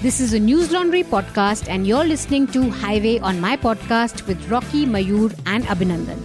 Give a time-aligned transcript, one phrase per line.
[0.00, 4.86] This is a Newslaundry podcast, and you're listening to Highway on my podcast with Rocky,
[4.86, 6.20] Mayur, and Abhinandan.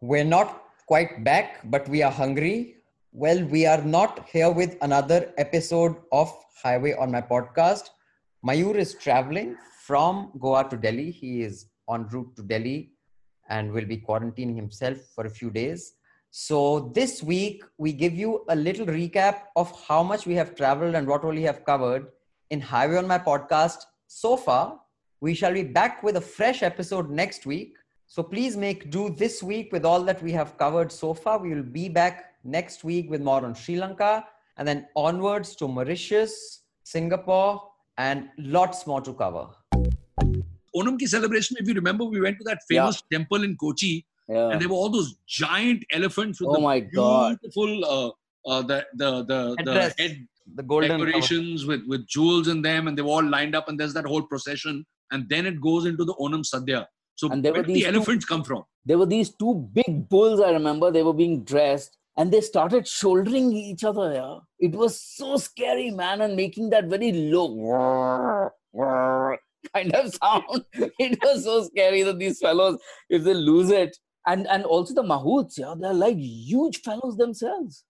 [0.00, 2.76] We're not quite back, but we are hungry.
[3.12, 6.32] Well, we are not here with another episode of
[6.62, 7.90] Highway on my podcast.
[8.42, 11.10] Mayur is traveling from Goa to Delhi.
[11.10, 12.92] He is en route to Delhi
[13.50, 15.92] and will be quarantining himself for a few days.
[16.30, 20.94] So this week we give you a little recap of how much we have traveled
[20.94, 22.08] and what all we have covered
[22.50, 23.78] in Highway on my podcast
[24.08, 24.78] so far.
[25.22, 27.76] We shall be back with a fresh episode next week.
[28.06, 31.38] So please make do this week with all that we have covered so far.
[31.38, 34.24] We will be back next week with more on Sri Lanka
[34.58, 37.62] and then onwards to Mauritius, Singapore,
[37.96, 39.48] and lots more to cover.
[40.76, 44.50] Onam ki celebration, if you remember, we went to that famous temple in Kochi Yeah.
[44.50, 47.38] and there were all those giant elephants with Oh the my God.
[47.40, 48.08] beautiful uh,
[48.50, 50.18] uh, the the the, the head
[50.58, 51.06] The golden cover.
[51.06, 54.06] decorations with with jewels in them, and they were all lined up, and there's that
[54.06, 56.86] whole procession, and then it goes into the Onam Sadhya.
[57.16, 58.64] So And there where were did these the two- elephants come from?
[58.90, 62.86] there were these two big bulls i remember they were being dressed and they started
[62.88, 64.36] shouldering each other yeah.
[64.66, 69.36] it was so scary man and making that very low whirr, whirr
[69.74, 70.64] kind of sound
[71.08, 72.78] it was so scary that these fellows
[73.10, 73.92] if they lose it
[74.32, 76.16] and and also the mahouts yeah they're like
[76.52, 77.84] huge fellows themselves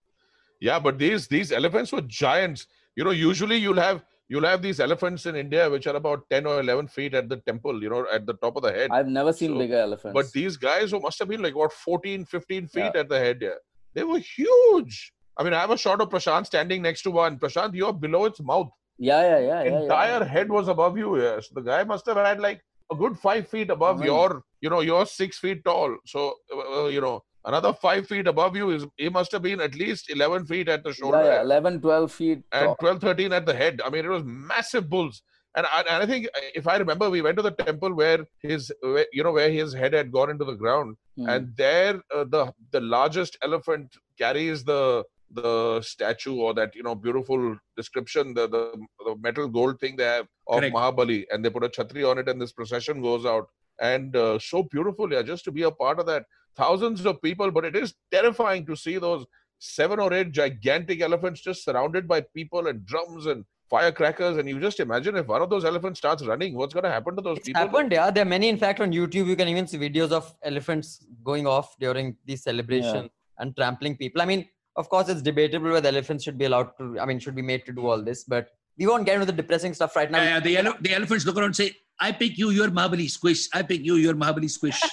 [0.67, 2.61] Yeah, but these these elephants were giants.
[2.99, 3.99] You know, usually you'll have
[4.31, 7.37] you'll have these elephants in India which are about 10 or 11 feet at the
[7.49, 8.89] temple, you know, at the top of the head.
[8.97, 11.77] i've never seen So- bigger elephants But these guys who must have been like what
[11.85, 13.37] 14, 15 feet at the head.
[13.47, 13.55] Yeah.
[13.99, 14.97] They were huge.
[15.37, 17.39] I mean, I have a shot of Prashant standing next to one.
[17.45, 18.69] Prashant, you're below its mouth.
[19.09, 20.31] yeah yeah yeah yeah, Entire yeah.
[20.35, 21.09] head was above you.
[21.23, 21.37] Yeah.
[21.47, 22.59] So the guy must have had like
[22.91, 24.07] a good five feet above Right.
[24.07, 25.97] your, you know, you're six feet tall.
[26.05, 29.75] So, uh, you know, another five feet above you is, he must have been at
[29.75, 31.23] least 11 feet at the shoulder.
[31.23, 32.75] yeah, yeah 11 12 feet and tall.
[32.79, 35.21] 12 13 at the head i mean it was massive bulls
[35.55, 38.25] and I, and I think uh, if i remember we went to the temple where
[38.39, 41.29] his where, you know where his head had gone into the ground Hmm.
[41.31, 46.95] and there uh, the the largest elephant carries the the statue or that you know
[46.95, 48.73] beautiful description the the,
[49.05, 50.75] the metal gold thing they have of Correct.
[50.75, 53.47] mahabali and they put a chhatri on it and this procession goes out
[53.79, 56.23] and uh, so beautiful yeah just to be a part of that
[56.55, 59.25] thousands of people but it is terrifying to see those
[59.59, 64.59] seven or eight gigantic elephants just surrounded by people and drums and firecrackers and you
[64.59, 67.37] just imagine if one of those elephants starts running what's going to happen to those
[67.37, 68.09] It's people happened, yeah.
[68.09, 69.27] There are many, in fact, on YouTube.
[69.27, 74.21] You can even see videos of elephants going off during the celebration and trampling people.
[74.21, 74.47] I mean,
[74.79, 77.65] of course, it's debatable whether elephants should be allowed to, I mean, should be made
[77.65, 80.23] to do all this, but we won't get into the depressing stuff right now.
[80.23, 83.09] Yeah, yeah, the, ele- the elephants look around and say, I pick you, you're Mahabali
[83.09, 83.49] squish.
[83.53, 84.79] I pick you, you're Mahabali squish.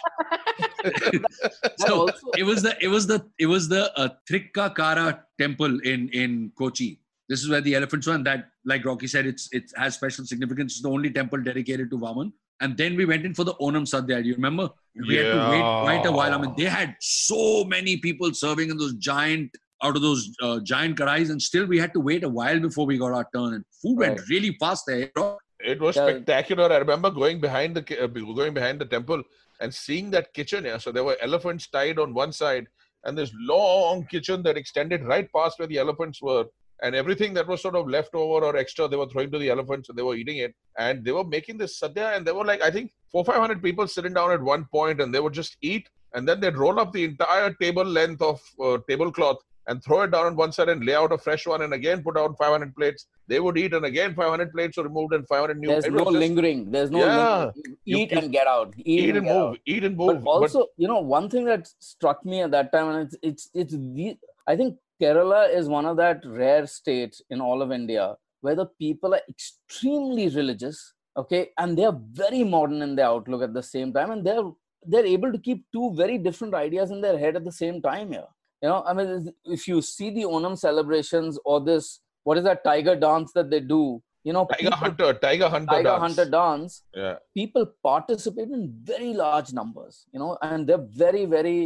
[1.79, 6.53] so it was the it was the it was the uh, Trikkakara temple in in
[6.59, 7.01] Kochi.
[7.29, 10.25] This is where the elephants were, and that, like Rocky said, it's it has special
[10.25, 10.75] significance.
[10.75, 12.33] It's the only temple dedicated to Vaman.
[12.61, 14.23] And then we went in for the Onam Sadhya.
[14.23, 14.71] Do you remember?
[15.09, 16.33] We had to wait quite a while.
[16.33, 19.51] I mean, they had so many people serving in those giant
[19.83, 22.87] out of those uh, giant karais, and still we had to wait a while before
[22.87, 23.55] we got our turn.
[23.55, 25.11] And food went really fast there.
[25.73, 26.07] it was Yeah.
[26.07, 28.07] spectacular i remember going behind the uh,
[28.41, 29.23] going behind the temple
[29.63, 32.67] and seeing that kitchen yeah so there were elephants tied on one side
[33.05, 36.45] and this long kitchen that extended right past where the elephants were
[36.83, 39.49] and everything that was sort of left over or extra they were throwing to the
[39.57, 42.49] elephants and they were eating it and they were making this sadhya and there were
[42.53, 45.33] like i think four five hundred people sitting down at one point and they would
[45.43, 49.83] just eat and then they'd roll up the entire table length of uh, tablecloth and
[49.85, 52.17] throw it down on one side and lay out a fresh one and again put
[52.17, 55.69] out 500 plates they would eat and again 500 plates were removed and 500 new
[55.69, 57.17] there's no just lingering there's no Yeah.
[57.19, 57.77] lingering.
[57.87, 59.59] Eat and get out eat, eat and, and move out.
[59.75, 62.89] eat and move but also you know one thing that struck me at that time
[62.93, 64.17] and it's it's it's the,
[64.47, 68.05] i think kerala is one of that rare states in all of india
[68.43, 70.79] where the people are extremely religious
[71.17, 74.49] okay and they're very modern in their outlook at the same time and they're
[74.93, 78.11] they're able to keep two very different ideas in their head at the same time
[78.17, 78.29] here
[78.67, 81.89] you know i mean if you see the onam celebrations or this
[82.25, 83.83] what is that tiger dance that they do
[84.29, 86.05] you know tiger people- hunter tiger hunter tiger dance.
[86.05, 86.73] hunter dance
[87.03, 91.59] yeah people participate in very large numbers you know and they're very very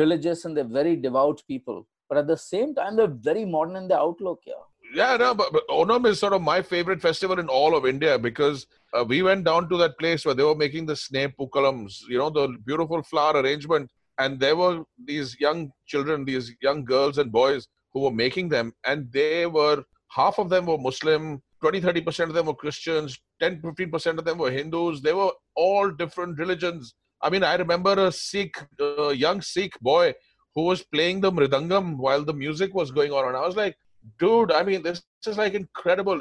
[0.00, 3.86] religious and they're very devout people but at the same time they're very modern in
[3.92, 4.66] their outlook yeah
[4.98, 8.14] Yeah, no, but, but Onam is sort of my favorite festival in all of India
[8.18, 11.98] because uh, we went down to that place where they were making the snake pukalams,
[12.08, 13.90] you know, the beautiful flower arrangement.
[14.22, 14.76] And there were
[15.10, 17.62] these young children, these young girls and boys
[17.92, 18.66] who were making them.
[18.90, 19.78] And they were,
[20.18, 24.38] half of them were Muslim, 20, 30% of them were Christians, 10, 15% of them
[24.38, 25.00] were Hindus.
[25.00, 26.94] They were all different religions.
[27.22, 30.14] I mean, I remember a Sikh, uh, young Sikh boy
[30.54, 33.28] who was playing the mridangam while the music was going on.
[33.28, 33.76] And I was like,
[34.18, 36.20] dude, I mean, this is like incredible.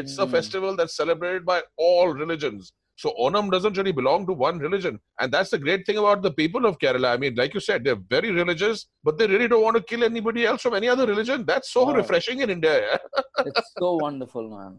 [0.00, 0.30] It's a Mm.
[0.36, 2.72] festival that's celebrated by all religions.
[2.96, 5.00] So Onam doesn't really belong to one religion.
[5.20, 7.08] And that's the great thing about the people of Kerala.
[7.14, 10.04] I mean, like you said, they're very religious, but they really don't want to kill
[10.04, 11.44] anybody else from any other religion.
[11.46, 11.94] That's so Wow.
[11.94, 12.74] refreshing in India.
[12.86, 13.22] yeah.
[13.46, 14.78] it's so wonderful, man.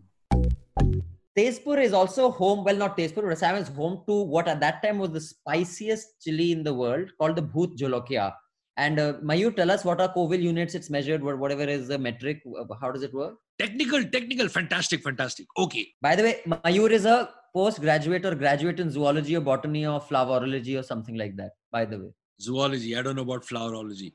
[1.37, 4.81] Tezpur is also home, well, not Tezpur, but Assam is home to what at that
[4.81, 8.31] time was the spiciest chili in the world called the Bhoot Jolokia.
[8.77, 11.97] And uh, Mayur, tell us what are Scoville units it's measured, what- whatever is the
[11.97, 13.35] metric, uh, how does it work?
[13.59, 15.45] Technical, technical, fantastic, fantastic.
[15.57, 15.87] Okay.
[16.01, 20.77] By the way, Mayur is a postgraduate or graduate in zoology or botany or flowerology
[20.77, 22.11] or something like that, by the way.
[22.41, 22.97] Zoology.
[22.97, 24.11] I don't know about flowerology.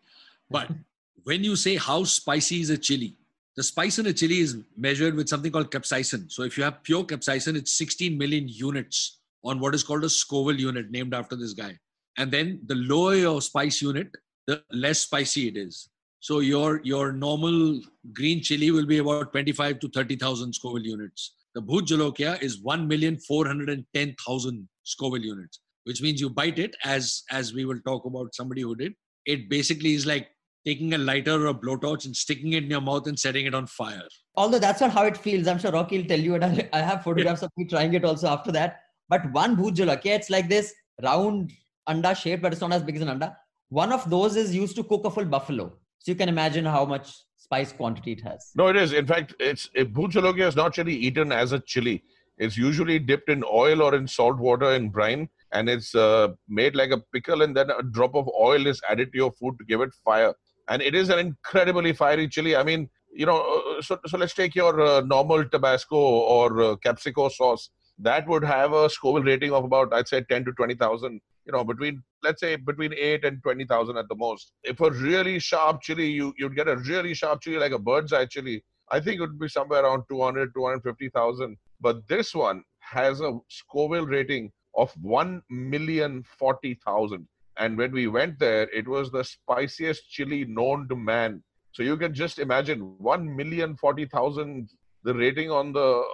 [0.50, 0.68] But
[1.24, 3.16] when you say how spicy is a chili,
[3.56, 6.30] the spice in a chili is measured with something called capsaicin.
[6.30, 10.10] So if you have pure capsaicin, it's 16 million units on what is called a
[10.10, 11.78] Scoville unit, named after this guy.
[12.18, 14.14] And then the lower your spice unit,
[14.46, 15.88] the less spicy it is.
[16.20, 17.80] So your your normal
[18.12, 21.32] green chili will be about 25 to 30,000 Scoville units.
[21.54, 27.64] The Bhoot Jolokia is 1,410,000 Scoville units, which means you bite it as as we
[27.64, 28.94] will talk about somebody who did.
[29.26, 30.28] It basically is like
[30.64, 33.54] taking a lighter or a blowtorch and sticking it in your mouth and setting it
[33.54, 34.06] on fire.
[34.36, 35.48] Although that's not how it feels.
[35.48, 38.28] I'm sure Rocky will tell you, and I have photographs of me trying it also
[38.28, 38.82] after that.
[39.08, 41.52] But one Bhoot Jolokia, it's like this round
[41.88, 43.36] anda shape, but it's not as big as an anda.
[43.70, 45.72] One of those is used to cook a full buffalo.
[45.98, 47.12] So you can imagine how much
[47.50, 48.52] spice quantity it has.
[48.54, 48.92] No, it is.
[48.92, 52.04] In fact, it's Bhoot Jolokia is not really eaten as a chili.
[52.38, 56.76] It's usually dipped in oil or in salt water in brine, and it's uh, made
[56.76, 59.64] like a pickle, and then a drop of oil is added to your food to
[59.64, 60.32] give it fire.
[60.68, 62.54] And it is an incredibly fiery chili.
[62.54, 66.76] I mean, you know, uh, so, so let's take your uh, normal Tabasco or uh,
[66.76, 67.70] capsico sauce.
[67.98, 71.20] That would have a Scoville rating of about, I'd say, 10 to 20,000.
[71.50, 74.52] You know, between let's say between eight and 20,000 at the most.
[74.62, 78.12] If a really sharp chili, you you'd get a really sharp chili like a bird's
[78.12, 78.62] eye chili.
[78.88, 81.56] I think it would be somewhere around 200, 250,000.
[81.80, 87.26] But this one has a Scoville rating of 1 million 40,000.
[87.56, 91.42] And when we went there, it was the spiciest chili known to man.
[91.72, 94.68] So you can just imagine 1 million 40,000,
[95.02, 96.04] the rating on the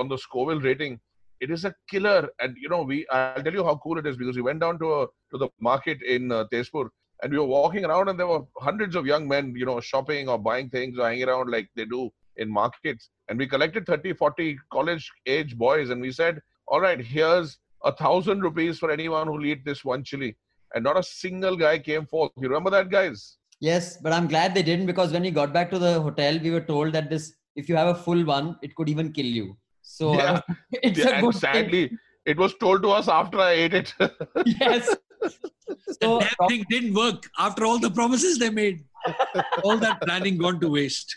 [0.00, 0.98] on the Scoville rating.
[1.40, 2.28] It is a killer.
[2.40, 4.78] And you know, we I'll tell you how cool it is because we went down
[4.78, 6.88] to a to the market in uh, Tezpur
[7.22, 10.28] and we were walking around and there were hundreds of young men, you know, shopping
[10.28, 13.10] or buying things or hanging around like they do in markets.
[13.28, 17.92] And we collected 30, 40 college age boys and we said, all right, here's a
[17.92, 20.36] thousand rupees for anyone who'll eat this one chili.
[20.74, 22.30] And not a single guy came forth.
[22.36, 23.36] You remember that, guys?
[23.60, 26.50] Yes, but I'm glad they didn't because when we got back to the hotel, we
[26.50, 29.56] were told that this, if you have a full one, it could even kill you.
[29.96, 30.40] So Yeah.
[30.72, 31.40] it's Yeah, a and good thing.
[31.40, 31.84] sadly,
[32.24, 33.94] it was told to us after I ate it.
[34.60, 34.94] Yes.
[35.22, 38.78] The So, damn thing didn't work after all the promises they made.
[39.64, 41.10] all that planning gone to waste.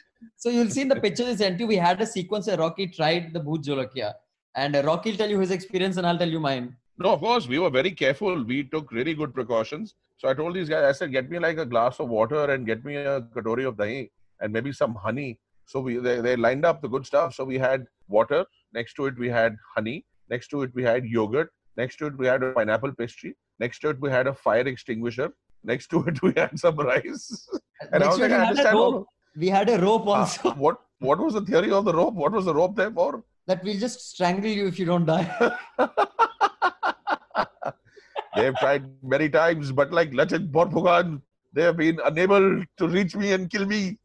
[0.44, 2.88] so you'll see in the picture they sent you, we had a sequence where Rocky
[2.98, 4.10] tried the Bhoot Jolokia.
[4.56, 6.66] And uh, Rocky will tell you his experience and I'll tell you mine.
[6.98, 8.44] No, of course, we were very careful.
[8.52, 9.96] We took really good precautions.
[10.18, 12.66] So I told these guys, I said, get me like a glass of water and
[12.72, 14.10] get me a katori of dahi
[14.42, 15.31] and maybe some honey.
[15.66, 17.34] So we they, they lined up the good stuff.
[17.36, 18.46] So we had water.
[18.74, 20.06] Next to it, we had honey.
[20.30, 21.50] Next to it, we had yogurt.
[21.78, 23.36] Next to it, we had a pineapple pastry.
[23.60, 25.31] Next to it, we had a fire extinguisher.
[25.64, 27.48] Next to it, we had some rice.
[27.92, 28.75] And I was like, we I had a understand.
[28.78, 28.94] rope.
[28.96, 32.14] all- We had a rope Ah, also what what was the theory of the rope?
[32.24, 33.24] What was the rope there for?
[33.46, 35.25] that will just strangle you if you don't die.
[38.36, 41.22] They've tried many times, but like Lachit Borphukan,
[41.53, 43.98] they have been unable to reach me and kill me.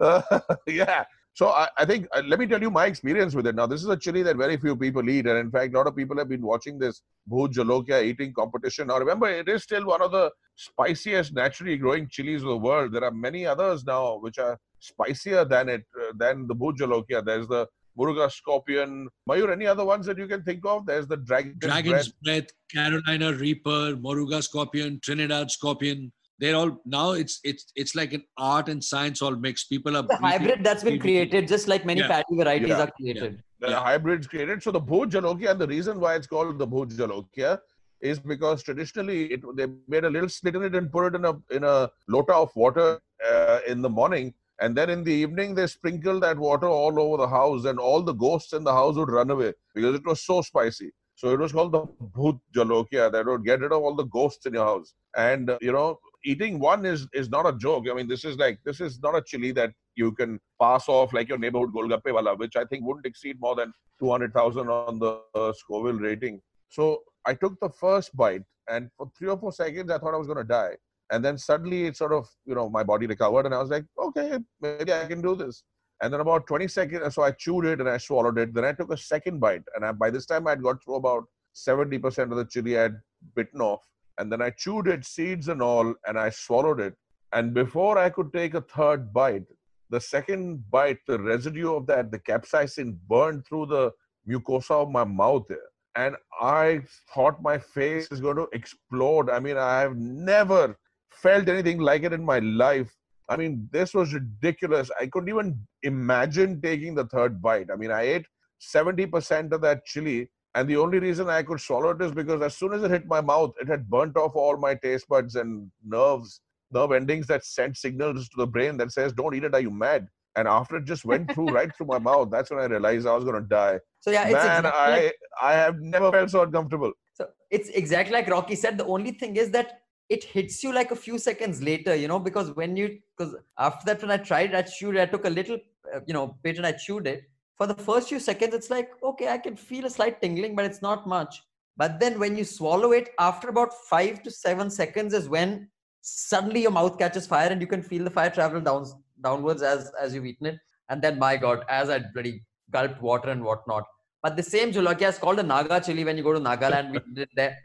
[0.00, 0.22] Uh,
[0.66, 1.04] yeah.
[1.34, 3.54] So I, I think, uh, let me tell you my experience with it.
[3.54, 5.26] Now, this is a chili that very few people eat.
[5.26, 8.88] And in fact, a lot of people have been watching this Bhoot Jolokia eating competition.
[8.88, 12.92] Now, remember, it is still one of the spiciest naturally growing chilies of the world.
[12.92, 17.24] There are many others now which are spicier than it, uh, than the Bhoot Jolokia.
[17.24, 17.68] There's the
[17.98, 19.08] Moruga Scorpion.
[19.28, 20.86] Mayur, any other ones that you can think of?
[20.86, 26.12] There's the Dragon Dragon's Breath, Carolina Reaper, Moruga Scorpion, Trinidad Scorpion.
[26.40, 29.68] They're all now it's it's it's like an art and science all mixed.
[29.68, 32.08] People are the hybrid that's been created, just like many Yeah.
[32.08, 32.82] fatty varieties Yeah.
[32.84, 33.42] are created.
[33.60, 33.80] the Yeah.
[33.80, 34.62] hybrids created.
[34.62, 37.58] So the Bhoot Jolokia, and the reason why it's called the Bhoot Jolokia
[38.00, 41.24] is because traditionally it, they made a little slit in it and put it in
[41.24, 45.56] a in a lota of water uh, in the morning, and then in the evening
[45.56, 48.94] they sprinkled that water all over the house, and all the ghosts in the house
[48.94, 50.92] would run away because it was so spicy.
[51.16, 51.82] So it was called the
[52.16, 54.94] Bhoot Jolokia that would get rid of all the ghosts in your house.
[55.16, 57.86] And uh, you know, eating one is is not a joke.
[57.90, 61.12] I mean, this is like this is not a chili that you can pass off
[61.12, 65.20] like your neighborhood Golgappe wala, which I think wouldn't exceed more than 200,000 on the
[65.34, 66.40] uh, Scoville rating.
[66.68, 70.18] So I took the first bite, and for three or four seconds, I thought I
[70.18, 70.76] was going to die.
[71.10, 73.84] And then suddenly, it sort of, you know, my body recovered, and I was like,
[73.98, 75.62] okay, maybe I can do this.
[76.00, 78.54] And then about 20 seconds, so I chewed it and I swallowed it.
[78.54, 81.24] Then I took a second bite, and I, by this time I'd got through about
[81.56, 82.94] 70% of the chili I'd
[83.34, 83.82] bitten off.
[84.18, 86.94] And then I chewed it, seeds and all, and I swallowed it.
[87.32, 89.44] And before I could take a third bite,
[89.90, 93.92] the second bite, the residue of that, the capsaicin burned through the
[94.28, 95.46] mucosa of my mouth.
[95.94, 96.82] And I
[97.12, 99.30] thought my face is going to explode.
[99.30, 100.76] I mean, I have never
[101.10, 102.94] felt anything like it in my life.
[103.28, 104.90] I mean, this was ridiculous.
[105.00, 107.68] I couldn't even imagine taking the third bite.
[107.72, 108.26] I mean, I ate
[108.60, 112.56] 70% of that chili, and the only reason I could swallow it is because as
[112.56, 115.70] soon as it hit my mouth, it had burnt off all my taste buds and
[115.84, 116.40] nerves,
[116.72, 119.70] nerve endings that sent signals to the brain that says, Don't eat it, are you
[119.70, 120.08] mad?
[120.36, 123.14] And after it just went through right through my mouth, that's when I realized I
[123.14, 123.78] was going to die.
[124.00, 126.92] So yeah, it's Man, exactly I, like, I have never felt so uncomfortable.
[127.12, 128.78] so it's exactly like Rocky said.
[128.78, 132.18] The only thing is that it hits you like a few seconds later, you know,
[132.18, 135.58] because when you because after that when I tried, I chewed, I took a little,
[135.94, 137.24] uh, you know, bit and I chewed it.
[137.58, 140.64] For the first few seconds, it's like okay, I can feel a slight tingling, but
[140.64, 141.42] it's not much.
[141.76, 145.68] But then when you swallow it, after about five to seven seconds is when
[146.00, 148.86] suddenly your mouth catches fire and you can feel the fire travel down
[149.22, 150.58] downwards as as you've eaten it.
[150.88, 153.84] And then my God, as I bloody gulped water and whatnot.
[154.22, 156.92] But the same Jolokia is called a Naga chili when you go to Nagaland.
[156.92, 157.56] We did it there.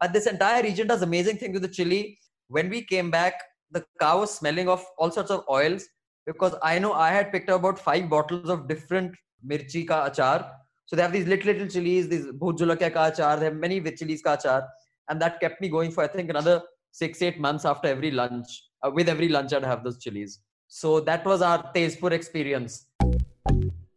[0.00, 2.18] But this entire region does amazing things with the chili.
[2.48, 3.34] When we came back,
[3.70, 5.86] the car was smelling of all sorts of oils
[6.26, 9.14] because I know I had picked up about five bottles of different
[9.46, 10.50] mirchi ka achar.
[10.86, 13.38] So they have these little little chilies, these bhut jolokia ka achar.
[13.38, 14.66] They have many with chilies ka achar,
[15.08, 18.62] and that kept me going for I think another six eight months after every lunch.
[18.82, 20.40] Uh, with every lunch, I'd have those chilies.
[20.68, 22.86] So that was our Tezpur experience.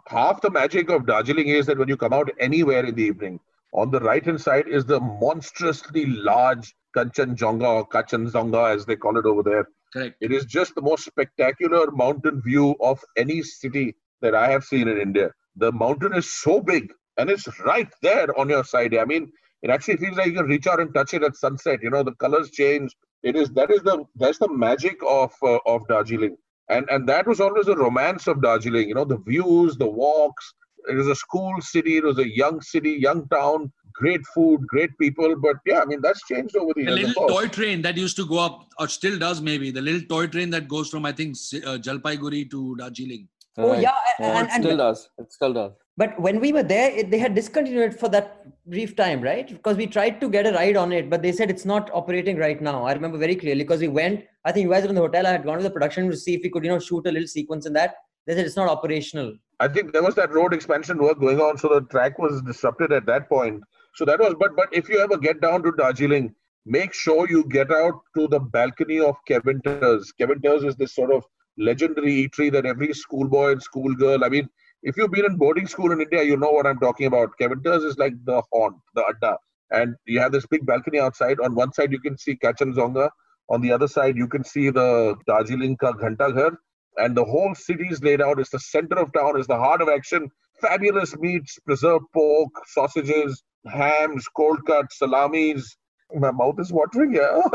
[0.07, 3.39] half the magic of Darjeeling is that when you come out anywhere in the evening,
[3.73, 9.17] on the right hand side is the monstrously large Kanchenjunga or Kachanjunga as they call
[9.17, 9.67] it over there.
[9.93, 10.15] Correct.
[10.21, 14.87] It is just the most spectacular mountain view of any city that I have seen
[14.87, 15.29] in India.
[15.57, 18.95] The mountain is so big and it's right there on your side.
[18.97, 21.79] I mean, it actually feels like you can reach out and touch it at sunset.
[21.83, 22.95] You know, the colors change.
[23.21, 26.35] It is that is the that's the magic of uh, of Darjeeling
[26.69, 28.87] and and that was always the romance of Darjeeling.
[28.89, 30.53] You know, the views, the walks.
[30.89, 31.97] It was a school city.
[31.97, 33.71] It was a young city, young town.
[33.93, 35.35] Great food, great people.
[35.37, 37.09] But yeah, I mean that's changed over the The years.
[37.11, 40.01] of little toy train that used to go up, or still does maybe, the little
[40.01, 43.27] toy train that goes from, I think, uh, Jalpaiguri to Darjeeling.
[43.57, 43.81] Oh Right.
[43.81, 45.09] yeah, and, it and still does.
[45.19, 45.73] It still does.
[45.95, 49.47] But when we were there, it, they had discontinued it for that brief time, right?
[49.47, 52.37] Because we tried to get a ride on it, but they said it's not operating
[52.37, 52.83] right now.
[52.83, 54.25] I remember very clearly because we went.
[54.43, 55.27] I think you guys were in the hotel.
[55.27, 57.11] I had gone to the production to see if we could, you know, shoot a
[57.11, 57.95] little sequence in that.
[58.25, 59.35] They said it's not operational.
[59.59, 62.91] I think there was that road expansion work going on, so the track was disrupted
[62.91, 63.61] at that point.
[63.95, 66.33] So that was, but but if you ever get down to Darjeeling,
[66.65, 70.05] make sure you get out to the balcony of Keventers.
[70.17, 71.23] Kevin Ters is this sort of
[71.57, 74.23] legendary eatery that every schoolboy and schoolgirl.
[74.23, 74.49] I mean,
[74.83, 77.29] if you've been in boarding school in India, you know what I'm talking about.
[77.39, 79.37] Keventers is like the haunt, the adda,
[79.71, 81.39] and you have this big balcony outside.
[81.39, 83.09] On one side, you can see Kachanjunga.
[83.49, 86.57] On the other side, you can see the Darjeeling ka Ghanta Ghar
[86.97, 88.39] and the whole city is laid out.
[88.39, 89.37] It's the center of town.
[89.37, 90.29] It's the heart of action.
[90.61, 95.77] Fabulous meats, preserved pork, sausages, hams, cold cuts, salamis.
[96.15, 97.13] My mouth is watering.
[97.15, 97.41] Yeah.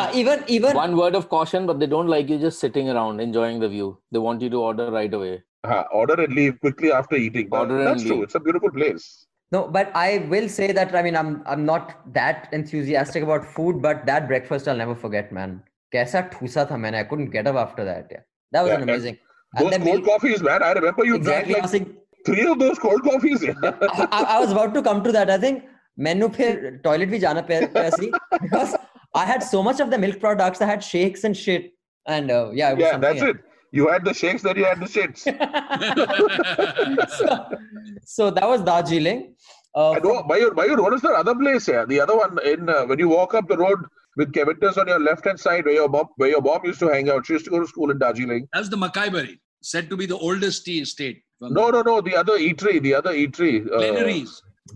[0.00, 3.20] Uh, even even One word of caution, but they don't like you just sitting around
[3.20, 3.98] enjoying the view.
[4.12, 5.42] They want you to order right away.
[5.64, 7.48] Uh, order and leave quickly after eating.
[7.48, 8.22] But Order and That's true.
[8.22, 9.26] It's a beautiful place.
[9.54, 13.82] no, but I will say that I mean I'm I'm not that enthusiastic about food,
[13.86, 15.62] but that breakfast I'll never forget, man.
[15.94, 16.94] Kaisa thusa tha maine.
[16.94, 18.06] I couldn't get up after that.
[18.16, 18.22] Yeah,
[18.52, 19.18] that was Yeah, an and amazing.
[19.58, 20.62] Those then cold we'll- coffees, man.
[20.62, 21.54] I remember you exactly.
[21.54, 21.96] Drank like saying,
[22.26, 23.44] three of those cold coffees.
[23.48, 25.30] I, I I was about to come to that.
[25.38, 25.64] I think
[25.98, 28.10] ਮੈਨੂੰ ਫਿਰ toilet ਵੀ ਜਾਣਾ ਪਿਆ ਸੀ
[28.42, 28.76] because
[29.20, 30.60] I had so much of the milk products.
[30.64, 31.64] I had shakes and shit.
[32.06, 33.38] And uh, yeah, yeah, that's it.
[33.72, 35.22] You had the shakes, then you had the shits.
[38.04, 39.34] so, that was Darjeeling.
[39.76, 41.86] Uh, and oh, Mayur, what is the other place here?
[41.86, 43.78] The other one in uh, when you walk up the road
[44.16, 46.88] with Keventers on your left hand side, where your mom, where your mom used to
[46.88, 47.26] hang out.
[47.26, 48.48] She used to go to school in Darjeeling.
[48.52, 51.22] That's the Makaibari, said to be the oldest tea estate.
[51.40, 52.00] No, no, no.
[52.00, 53.70] The other eatery, the other eatery.
[53.72, 53.78] Uh,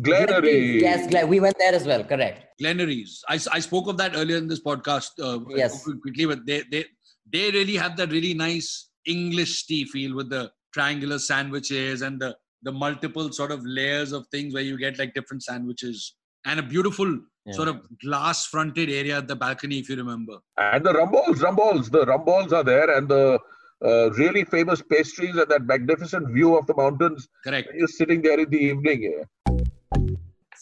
[0.02, 0.82] Glenary's.
[0.82, 2.02] Yes, Glen- we went there as well.
[2.04, 2.46] Correct.
[2.60, 3.22] Glenary's.
[3.28, 5.10] I, I spoke of that earlier in this podcast.
[5.20, 5.84] Uh, Yes.
[6.02, 6.84] Quickly, but they, they
[7.32, 12.36] they really have that really nice English tea feel with the triangular sandwiches and the
[12.62, 16.14] the multiple sort of layers of things where you get like different sandwiches
[16.46, 17.10] and a beautiful
[17.46, 17.52] Yeah.
[17.52, 20.36] sort of glass fronted area at the balcony, if you remember.
[20.56, 21.90] And the rumballs, rumballs.
[21.90, 23.38] The rumballs are there, and the
[23.84, 27.28] uh, really famous pastries and that magnificent view of the mountains.
[27.46, 27.68] Correct.
[27.74, 29.02] You're sitting there in the evening.
[29.02, 29.24] Yeah.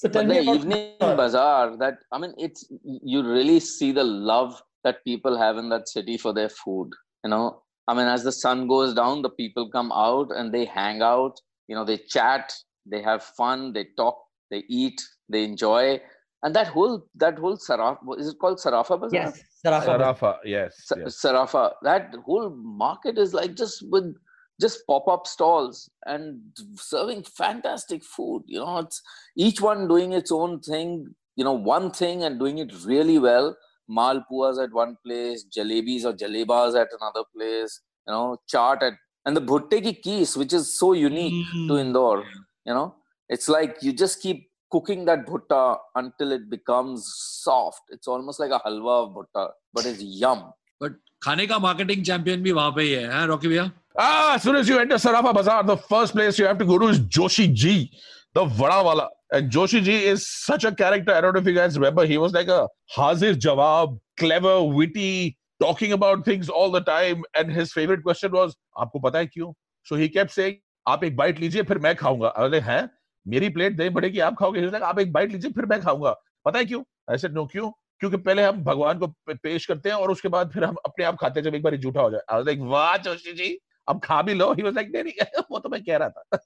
[0.02, 3.92] So tell But me the about evening bazaar, that I mean, it's you really see
[3.92, 6.90] the love that people have in that city for their food.
[7.22, 10.64] You know, I mean, as the sun goes down, the people come out and they
[10.64, 11.40] hang out.
[11.68, 12.52] You know, they chat,
[12.84, 14.18] they have fun, they talk,
[14.50, 16.00] they eat, they enjoy.
[16.42, 19.20] And that whole that whole Saraf is it called Sarafa Bazaar?
[19.20, 19.86] Yes, Sarafa.
[19.86, 20.74] Sarafa, yes.
[20.82, 21.22] Sa- yes.
[21.24, 21.74] Sarafa.
[21.82, 24.16] That whole market is like just with
[24.59, 26.39] just pop-up stalls and
[26.75, 28.43] serving fantastic food.
[28.45, 29.01] You know, it's
[29.35, 31.15] each one doing its own thing.
[31.35, 33.55] You know, one thing and doing it really well.
[33.89, 37.79] Malpuas at one place, jalebis or jalebas at another place.
[38.07, 38.93] You know, chaat at
[39.25, 41.79] and the bhutte ki kees, which is so unique to Mm.
[41.81, 42.23] Indore.
[42.65, 42.95] You know,
[43.29, 47.05] it's like you just keep cooking that bhutta until it becomes
[47.43, 47.81] soft.
[47.89, 50.51] It's almost like a halwa of bhutta, but it's yum.
[50.79, 50.93] But
[51.23, 53.71] खाने का marketing champion भी वहाँ पे ही है, हैं, Rocky भैया?
[53.99, 56.77] Ah, as soon as you enter Sarafa Bazaar, the first place you have to go
[56.77, 57.89] to is Joshi Ji,
[58.35, 59.07] the Vada Wala.
[59.33, 60.17] And Joshi Ji is
[60.49, 61.13] such a character.
[61.13, 62.05] I don't know if you guys remember.
[62.05, 62.67] He was like a
[62.99, 65.31] Hazir Jawab, clever, witty,
[65.63, 67.21] talking about things all the time.
[67.41, 69.53] And his favorite question was, आपको पता है क्यों?
[69.91, 70.53] So he kept saying,
[70.87, 72.33] आप एक bite लीजिए फिर मैं खाऊंगा.
[72.35, 72.89] I was like, हैं?
[73.27, 74.59] मेरी प्लेट दही बड़े की आप खाओगे?
[74.59, 76.15] He was like, आप एक बाइट लीजिए फिर मैं खाऊंगा.
[76.45, 77.15] पता है क्यों?
[77.15, 77.71] I said, no, क्यों?
[77.99, 81.05] क्योंकि पहले हम भगवान को पे- पेश करते हैं और उसके बाद फिर हम अपने
[81.05, 82.37] आप खाते हैं जब एक बार झूठा हो जाए.
[82.37, 83.59] I was like, वाह जोशी जी,
[83.89, 84.55] अब खा भी लो.
[84.55, 86.39] He was like, नहीं नहीं, वो तो मैं कह रहा था.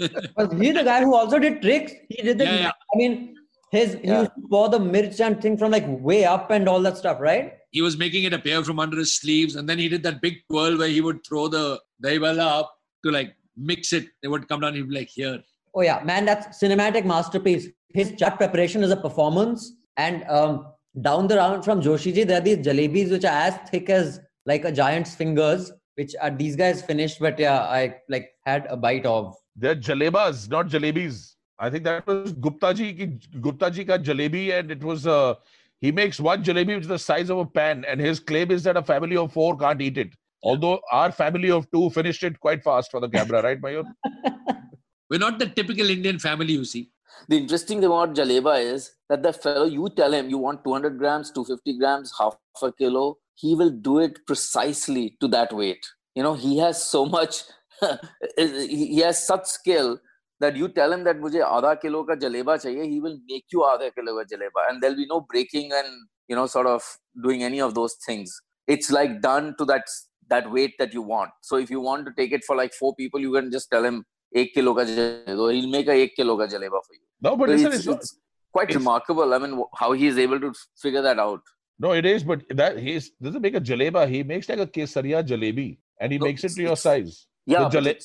[0.37, 1.91] Was he the guy who also did tricks?
[2.09, 2.45] He did the.
[2.45, 2.71] Yeah, yeah.
[2.93, 3.35] I mean,
[3.71, 4.19] his he Yeah.
[4.21, 7.19] used to pour the mirch and thing from like way up and all that stuff,
[7.19, 7.53] right?
[7.71, 10.37] He was making it appear from under his sleeves, and then he did that big
[10.49, 14.05] twirl where he would throw the dahiwala up to like mix it.
[14.23, 14.75] It would come down.
[14.75, 15.41] He'd be like, "Here."
[15.75, 17.67] Oh yeah, man, that's cinematic masterpiece.
[17.93, 19.73] His chat preparation is a performance.
[19.97, 20.67] And um,
[21.01, 24.63] down the round from Joshiji, there are these jalebis which are as thick as like
[24.65, 29.06] a giant's fingers, which are these guys finished, but yeah, I like had a bite
[29.06, 29.36] of.
[29.56, 31.34] They're jalebas, not jalebis.
[31.58, 33.06] I think that was Gupta ji ki
[33.40, 35.34] Gupta ji ka jalebi, and it was uh,
[35.80, 38.62] he makes one jalebi which is the size of a pan, and his claim is
[38.64, 40.12] that a family of four can't eat it.
[40.42, 43.84] Although our family of two finished it quite fast for the camera, right, Mayur?
[45.10, 46.90] We're not the typical Indian family, you see.
[47.28, 50.98] The interesting thing about jaleba is that the fellow, you tell him you want 200
[50.98, 55.84] grams, 250 grams, half a kilo, he will do it precisely to that weight.
[56.14, 57.42] You know, he has so much,
[58.38, 59.98] he has such skill
[60.40, 63.60] that you tell him that mujhe aadha kilo ka jaleba chahiye, he will make you
[63.72, 66.02] aadha kilo ka jaleba, and there'll be no breaking and
[66.32, 66.82] you know, sort of
[67.22, 68.34] doing any of those things.
[68.66, 69.84] It's like done to that
[70.28, 71.30] that weight that you want.
[71.42, 73.84] So if you want to take it for like four people, you can just tell
[73.84, 75.52] him eight kilo ka jaleba.
[75.54, 77.06] He'll make a eight kilo ka jaleba for you.
[77.20, 78.18] No, but so listen, it's, it's, it's
[78.52, 79.34] quite it's, remarkable.
[79.34, 81.40] I mean, how he is able to figure that out
[81.78, 84.08] no, it is, but that he doesn't make a jaleba.
[84.08, 87.26] He makes like a kesaria jalebi, and he No, makes it to your size.
[87.46, 87.96] Yeah, The jale-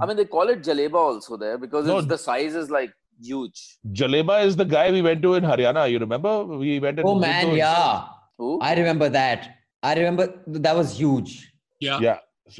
[0.00, 2.92] I mean, they call it jaleba also there because No, it's, the size is like
[3.22, 3.78] huge.
[3.92, 5.90] Jaleba is the guy we went to in Haryana.
[5.90, 6.44] You remember?
[6.44, 6.98] We went.
[6.98, 8.04] and Oh man, those- yeah,
[8.38, 8.58] Who?
[8.60, 9.56] I remember that.
[9.82, 11.52] I remember that was huge.
[11.80, 11.98] Yeah.
[12.00, 12.18] Yeah.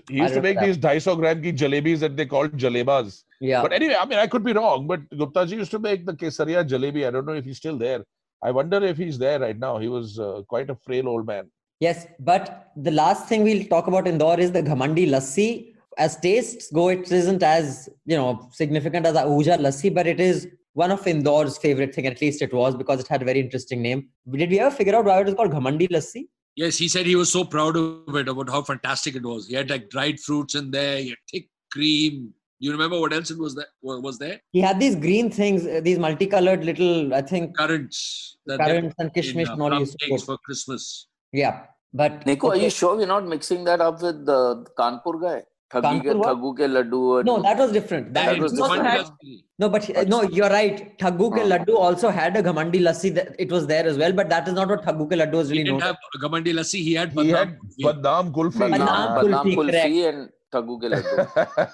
[0.09, 3.23] He used I to make remember these 250 gram ki jalebis that they called jalebas.
[3.41, 6.07] Yeah, But anyway, I mean, I could be wrong, but Gupta ji used to make
[6.07, 7.07] the kesaria jalebi.
[7.07, 8.05] I don't know if he's still there.
[8.43, 9.79] I wonder if he's there right now.
[9.79, 11.51] He was uh, quite a frail old man.
[11.81, 12.07] yes.
[12.19, 15.75] But the last thing we'll talk about in Indore is the Ghamandi Lassi.
[15.99, 20.49] As tastes go, it isn't as you know significant as Ahuja Lassi, but it is
[20.73, 22.07] one of Indore's favorite thing.
[22.07, 24.09] At least it was because it had a very interesting name.
[24.31, 26.29] Did we ever figure out why it was called Ghamandi Lassi?
[26.57, 29.47] Yes, he said he was so proud of it, about how fantastic it was.
[29.47, 32.35] He had like dried fruits in there, he had thick cream.
[32.65, 34.41] You remember what else it was that was there?
[34.53, 38.37] He had these green things, uh, these multicolored little, I think, Currants.
[38.47, 40.37] that currants and put in, kishmish uh, and all he plum used to cakes for
[40.47, 41.09] Christmas.
[41.33, 45.43] Yeah, but Niku, are you sure we're not mixing that up with the Kanpur guy?
[45.73, 46.57] Thuggi ke, Kanpur what?
[46.61, 47.25] Ke laddu.
[47.31, 48.15] No, that was different.
[48.15, 48.87] That was different.
[48.87, 49.11] had-
[49.59, 50.97] No, but he- no, you're right.
[51.03, 51.49] Thaggu ke Huh.
[51.55, 53.13] laddu also had a Ghamandi lassi.
[53.19, 55.49] That it was there as well, but that is not what Thaggu ke laddu was
[55.49, 55.97] He really didn't known.
[55.97, 57.99] have Ghamandi Lassi, he had He had Badam.
[58.05, 58.63] Badam Kulfi.
[58.67, 61.15] Badam, Badam Badam kulfi, kulfi and Thaggu ke laddu.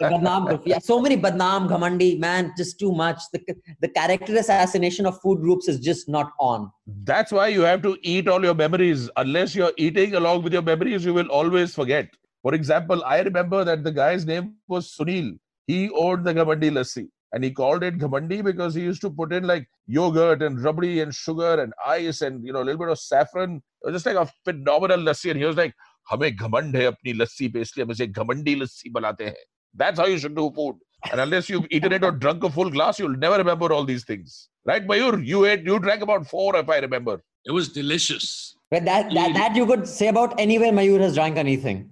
[0.00, 0.66] Badnam Kulfi.
[0.66, 3.20] Yeah, so many Badnam, Ghamandi, man, just too much.
[3.32, 3.40] The,
[3.80, 6.70] the character assassination of food groups is just not on.
[7.04, 9.10] That's why you have to eat all your memories.
[9.16, 12.08] Unless you're eating along with your memories, you will always forget.
[12.42, 15.38] For example, I remember that the guy's name was Sunil.
[15.66, 17.08] He owned the Ghamandi Lassi.
[17.32, 21.02] And he called it Ghamandi because he used to put in like yogurt and rabdi
[21.02, 23.56] and sugar and ice and you know a little bit of saffron.
[23.56, 25.30] It was just like a phenomenal lassi.
[25.30, 25.74] And he was like,
[26.10, 29.34] हमें घमंड है अपनी लस्सी पे इसलिए हम इसे घमंडी लस्सी बनाते हैं.
[29.74, 30.76] That's how you should do food.
[31.12, 34.04] And unless you've eaten it or drunk a full glass, you'll never remember all these
[34.04, 34.48] things.
[34.64, 35.24] Right, Mayur?
[35.24, 37.22] You ate, you drank about four, if I remember.
[37.44, 38.56] It was delicious.
[38.70, 41.90] But that, that, that you could say about anywhere Mayur has drank anything.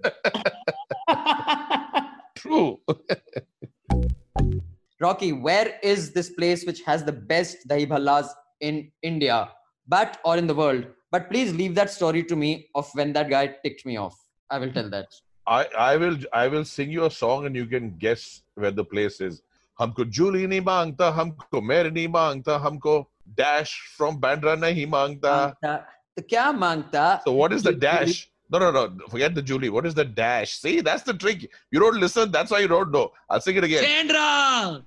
[2.35, 2.81] True.
[5.01, 8.29] Rocky, where is this place which has the best dahi bhallas
[8.61, 9.51] in India,
[9.87, 10.87] but or in the world?
[11.12, 14.18] But please leave that story to me of when that guy ticked me off.
[14.50, 15.08] I will tell that.
[15.48, 18.86] I I will I will sing you a song and you can guess where the
[18.86, 19.42] place is.
[19.80, 23.06] हमको Julie नहीं मांगता हमको मेरे नहीं मांगता हमको
[23.38, 25.34] dash from Bandra नहीं मांगता.
[25.46, 25.76] मांगता
[26.18, 28.28] तो क्या मांगता So what is the dash?
[28.52, 29.08] No, no, no.
[29.10, 29.70] Forget the Julie.
[29.70, 30.56] What is the dash?
[30.60, 31.50] See, that's the trick.
[31.72, 32.32] You don't listen.
[32.32, 33.12] That's why you don't know.
[33.30, 33.86] I'll sing it again.
[33.86, 34.84] Sandra!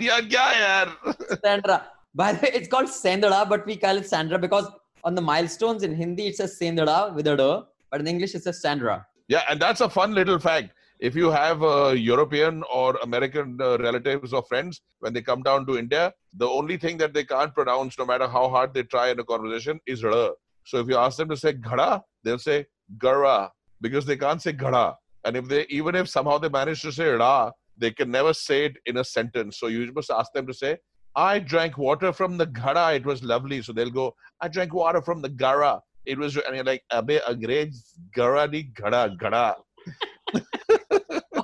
[0.00, 1.40] यार क्या यार?
[1.44, 1.78] Sandra.
[2.14, 4.70] By the way, it's called Sandra, but we call it Sandra because
[5.03, 8.43] on the milestones in Hindi it says Sandra with a D, but in English it
[8.43, 9.05] says Sandra.
[9.27, 10.71] Yeah, and that's a fun little fact.
[10.99, 15.65] If you have uh, European or American uh, relatives or friends, when they come down
[15.67, 19.09] to India, the only thing that they can't pronounce, no matter how hard they try
[19.09, 20.31] in a conversation, is R.
[20.65, 22.65] So if you ask them to say ghada, they'll say
[22.97, 24.95] gara because they can't say ghada.
[25.23, 28.65] And if they, even if somehow they manage to say ra, they can never say
[28.65, 29.59] it in a sentence.
[29.59, 30.77] So you must ask them to say,
[31.17, 32.95] I drank water from the ghada.
[32.95, 33.63] It was lovely.
[33.63, 35.81] So they'll go, I drank water from the gara.
[36.05, 39.55] It was, and you're like, Abe Angrez gara di ghada ghada.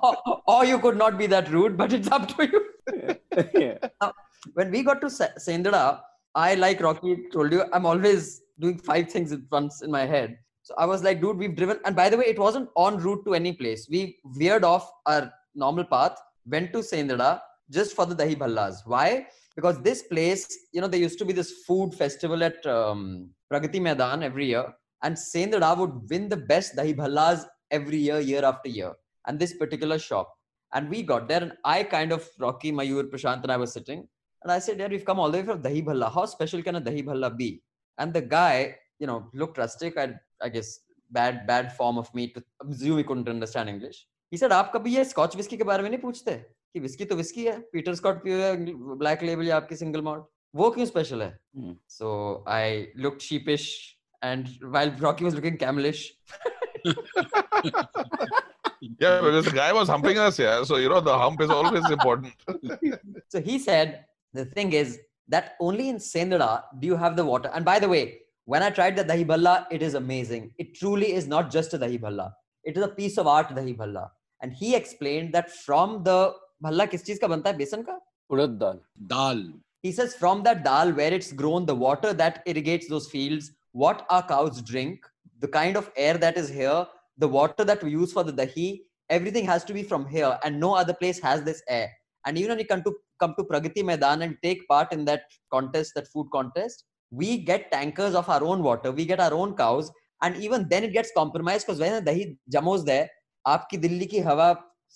[0.03, 3.17] or, or you could not be that rude, but it's up to you.
[3.55, 3.77] yeah.
[3.99, 4.11] Uh,
[4.53, 6.03] when we got to Sa- Sandra,
[6.35, 10.37] I like Rocky told you, I'm always doing five things at once in my head.
[10.61, 11.79] So I was like, dude, we've driven.
[11.83, 13.87] And by the way, it wasn't en route to any place.
[13.89, 18.85] We veered off our normal path, went to Sandra just for the Dahi Bhallas.
[18.85, 19.27] Why?
[19.56, 23.80] Because this place, you know, there used to be this food festival at um, Pragati
[23.80, 24.72] Maidan every year.
[25.02, 28.92] And Sandra would win the best Dahi Bhallas every year, year after year.
[29.26, 30.32] And this particular shop.
[30.74, 34.06] And we got there, and I kind of, Rocky, Mayur, Prashant, and I was sitting.
[34.42, 36.12] And I said, Yeah, we've come all the way from Dahi Bhalla.
[36.12, 37.62] How special can a Dahi Bhalla be?
[37.96, 39.96] And the guy, you know, looked rustic.
[39.96, 44.06] I, I guess bad, bad form of me to assume he couldn't understand English.
[44.30, 46.32] He said, आप कभी ये scotch whisky के बारे में नहीं पूछते
[46.72, 48.56] कि whisky तो विस्की है पीटर स्कॉट पियो है
[49.04, 50.24] ब्लैक लेबल या आपकी सिंगल मॉल्ट
[50.56, 51.72] वो क्यों स्पेशल है Hmm.
[51.98, 52.10] so
[52.56, 53.64] I looked sheepish,
[54.22, 56.02] and while Rocky was looking camelish,
[59.00, 60.62] Yeah, because the guy was humping us, yeah.
[60.62, 62.32] So, you know, the hump is always important.
[63.28, 67.50] so he said the thing is that only in Sendra do you have the water.
[67.52, 68.02] And by the way,
[68.44, 70.52] when I tried the dahi bhalla, it is amazing.
[70.58, 72.32] It truly is not just a dahi bhalla.
[72.64, 74.10] It is a piece of art dahi bhalla.
[74.40, 77.98] And he explained that from the bhalla किस चीज का बनता है बेसन का
[78.30, 78.80] Urad dal.
[79.06, 79.42] Dal.
[79.82, 84.04] He says from that dal where it's grown, the water that irrigates those fields, what
[84.10, 85.06] our cows drink,
[85.40, 88.82] the kind of air that is here, the water that we use for the dahi,
[89.08, 91.90] everything has to be from here, and no other place has this air.
[92.26, 95.22] And even when you come to come to Pragati Maidan and take part in that
[95.50, 99.56] contest, that food contest, we get tankers of our own water, we get our own
[99.56, 99.90] cows,
[100.22, 103.08] and even then it gets compromised because when the dahi jamos there,
[103.46, 104.46] आपकी दिल्ली की हवा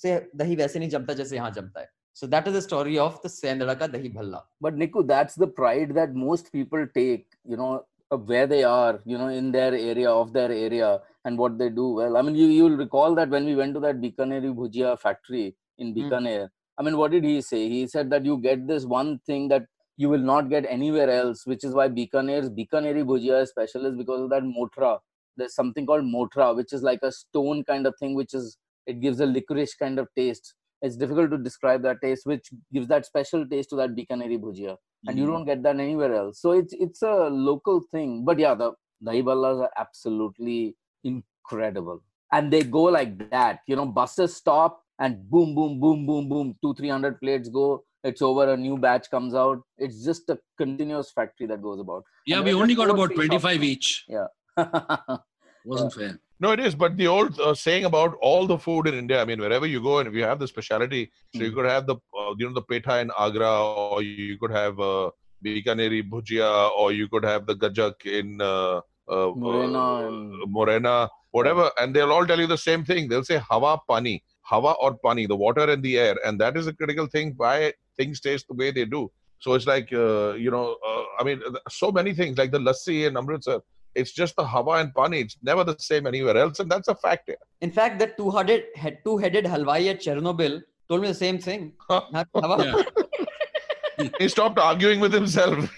[0.01, 1.88] से दही वैसे नहीं जमता जैसे यहाँ जमता है.
[2.13, 4.41] So that is the story of the Sendra ka dahi bhalla.
[4.60, 9.17] But Niku, that's the pride that most people take, you know, where they are, you
[9.17, 12.17] know, in their area, of their area, and what they do well.
[12.17, 15.93] I mean, you you'll recall that when we went to that Bikaneri Bhujia factory in
[15.93, 15.99] Hmm.
[15.99, 16.49] Bikaner.
[16.77, 17.67] I mean, what did he say?
[17.69, 19.65] He said that you get this one thing that
[19.97, 23.95] you will not get anywhere else, which is why Bikaner's Bikaneri Bhujia is special, is
[23.95, 24.99] because of that motra.
[25.36, 28.57] There's something called motra, which is like a stone kind of thing, which is
[28.88, 30.54] it gives a licorice kind of taste.
[30.82, 34.76] It's difficult to describe that taste, which gives that special taste to that Bikaneri Bhujia
[35.08, 35.32] and you Mhm.
[35.32, 36.41] don't get that anywhere else.
[36.41, 38.12] So it's it's a local thing.
[38.30, 38.69] But yeah, the
[39.08, 40.76] dahi ballas are absolutely
[41.12, 43.60] incredible, and they go like that.
[43.67, 46.56] You know, buses stop and boom, boom, boom, boom, boom.
[46.63, 47.67] Two, three hundred plates go.
[48.04, 48.43] It's over.
[48.54, 49.62] A new batch comes out.
[49.78, 52.04] It's just a continuous factory that goes about.
[52.26, 54.06] Yeah, we only got about three shops 25 each.
[54.08, 54.28] Yeah.
[55.65, 56.19] Wasn't fair.
[56.39, 56.76] No, it is.
[56.76, 59.82] But the old uh, saying about all the food in India, I mean, wherever you
[59.82, 61.56] go and if you have the speciality, so you Mm.
[61.56, 63.52] could have the, uh, you know, the petha in Agra,
[63.93, 65.10] or you could have uh,
[65.43, 71.10] Bikaneri bhujia, or you could have the gajak in uh, uh, Morena uh, and- Morena,
[71.32, 71.71] whatever.
[71.80, 73.08] And they'll all tell you the same thing.
[73.10, 76.15] They'll say hawa pani, hawa or pani, the water and the air.
[76.26, 79.12] And that is a critical thing why things taste the way they do.
[79.39, 83.08] So it's like, uh, you know, uh, I mean, so many things like the lassi
[83.08, 83.60] in Amritsar.
[83.97, 85.19] It's just the hawa and pani.
[85.21, 87.23] It's never the same anywhere else, and that's a fact.
[87.27, 87.38] here.
[87.62, 91.73] In fact, that two-headed, head, two-headed halwai at Chernobyl told me the same thing.
[91.89, 92.27] Have- have
[92.65, 94.07] Yeah.
[94.19, 95.75] he stopped arguing with himself.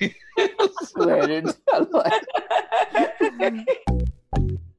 [0.97, 2.03] Two-headed halwa.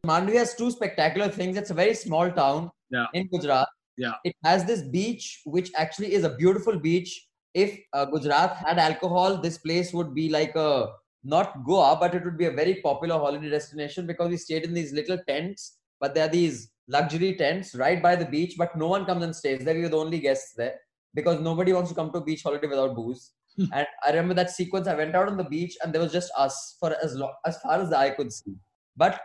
[0.06, 1.56] Mandvi has two spectacular things.
[1.56, 3.06] It's a very small town Yeah.
[3.14, 3.68] in Gujarat.
[3.96, 4.12] Yeah.
[4.24, 7.26] It has this beach, which actually is a beautiful beach.
[7.54, 10.88] If uh, Gujarat had alcohol, this place would be like a
[11.22, 14.74] not Goa, but it would be a very popular holiday destination because we stayed in
[14.74, 15.78] these little tents.
[16.00, 19.36] But there are these luxury tents right by the beach, but no one comes and
[19.36, 19.74] stays there.
[19.74, 20.76] We were the only guests there
[21.14, 23.32] because nobody wants to come to a beach holiday without booze.
[23.58, 24.86] and I remember that sequence.
[24.86, 27.58] I went out on the beach and there was just us for as long as
[27.60, 28.54] far as the eye could see.
[28.96, 29.20] But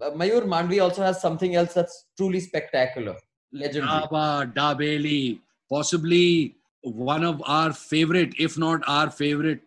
[0.00, 3.16] uh, Mayur Mandvi also has something else that's truly spectacular,
[3.52, 4.02] legendary.
[4.02, 9.60] Daba, Dabeli, possibly one of our favorite, if not our favorite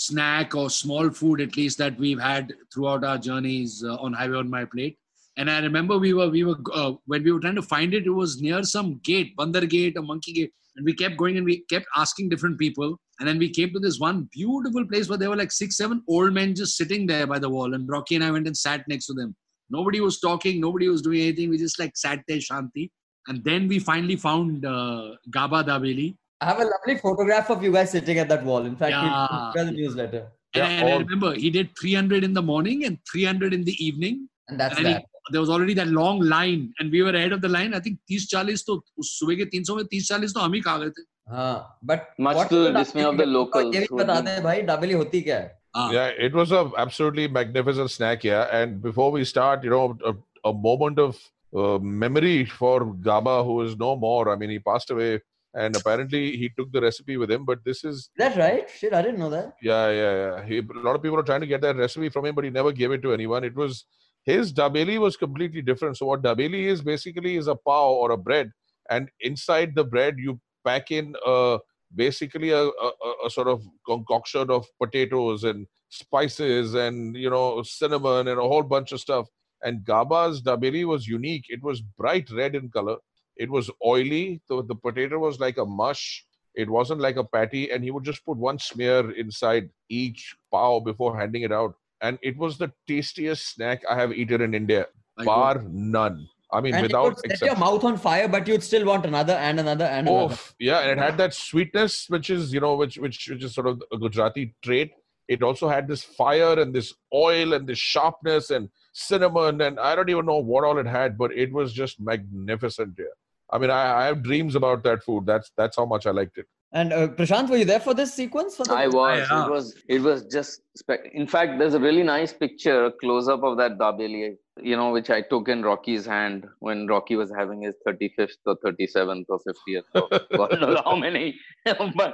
[0.00, 4.38] snack or small food at least that we've had throughout our journeys uh, on Highway
[4.38, 4.96] on My Plate.
[5.36, 8.06] And I remember we were we were uh, when we were trying to find it,
[8.06, 11.44] it was near some gate, Bandar Gate, a monkey gate, and we kept going and
[11.44, 12.96] we kept asking different people.
[13.18, 16.02] And then we came to this one beautiful place where there were like six, seven
[16.08, 17.74] old men just sitting there by the wall.
[17.74, 19.36] And Rocky and I went and sat next to them.
[19.68, 21.50] Nobody was talking, nobody was doing anything.
[21.50, 22.90] We just like sat there, Shanti.
[23.28, 26.16] And then we finally found uh, Gaba Dabeli.
[26.41, 28.65] I have a lovely photograph of you guys sitting at that wall.
[28.65, 29.27] In fact, Yeah.
[29.49, 30.23] it's in the newsletter.
[30.53, 33.63] And, Yeah, and I all- remember he did 300 in the morning and 300 in
[33.69, 34.27] the evening.
[34.49, 35.05] And that's And he- that.
[35.31, 37.73] there was already that long line and we were ahead of the line.
[37.73, 40.89] I think 30-40 तो उस सुबह के 300 में 30-40 तो हम ही खा गए
[40.97, 41.05] थे.
[41.35, 41.53] हाँ,
[41.91, 43.33] but Much what to is the dismay of the dabeli?
[43.37, 45.51] locals ये भी who had बता been- दे भाई dabeli होती क्या है?
[45.77, 45.91] Ah.
[45.91, 48.23] Yeah, it was a absolutely magnificent snack.
[48.23, 50.13] Yeah, and before we start, you know, a,
[50.49, 51.17] a moment of
[51.63, 52.75] uh, memory for
[53.07, 54.29] Gaba, who is no more.
[54.33, 55.09] I mean, he passed away,
[55.54, 57.44] and apparently he took the recipe with him.
[57.44, 58.68] But this is, that right?
[58.70, 59.54] Shit, I didn't know that.
[59.62, 60.44] yeah, yeah, yeah.
[60.46, 62.50] He, a lot of people are trying to get that recipe from him, but he
[62.50, 63.44] never gave it to anyone.
[63.44, 63.84] It was
[64.24, 65.96] his dabeli was completely different.
[65.96, 68.50] So what dabeli is basically is a pav or a bread,
[68.90, 71.58] and inside the bread you pack in uh,
[71.94, 77.62] basically a, a, a- a sort of concoction of potatoes and spices and you know
[77.62, 79.26] cinnamon and a whole bunch of stuff.
[79.62, 81.44] And Gaba's dabeli was unique.
[81.48, 82.96] It was bright red in color.
[83.40, 84.42] It was oily.
[84.48, 86.26] The, the potato was like a mush.
[86.54, 90.84] It wasn't like a patty, and he would just put one smear inside each pav
[90.84, 91.74] before handing it out.
[92.02, 96.28] And it was the tastiest snack I have eaten in India, Like, bar none.
[96.52, 99.06] I mean, And it without would set your mouth on fire, but you'd still want
[99.06, 100.34] another and another and another.
[100.34, 103.54] Oh, yeah, and it had that sweetness, which is you know, which which which is
[103.54, 104.92] sort of a Gujarati trait.
[105.28, 109.94] It also had this fire and this oil and this sharpness and cinnamon and I
[109.94, 112.94] don't even know what all it had, but it was just magnificent.
[112.98, 113.04] Yeah,
[113.52, 115.26] I mean, I, I have dreams about that food.
[115.26, 116.46] That's that's how much I liked it.
[116.72, 118.56] And uh, Prashant, were you there for this sequence?
[118.56, 119.26] For the- I was.
[119.28, 119.44] Yeah.
[119.46, 119.74] It was.
[119.88, 120.60] It was just.
[120.76, 124.76] Spe- in fact, there's a really nice picture, a close up of that dabeli, you
[124.76, 129.24] know, which I took in Rocky's hand when Rocky was having his 35th or 37th
[129.28, 129.82] or 50th.
[129.94, 131.34] Or, God knows how many.
[131.64, 132.12] but uh,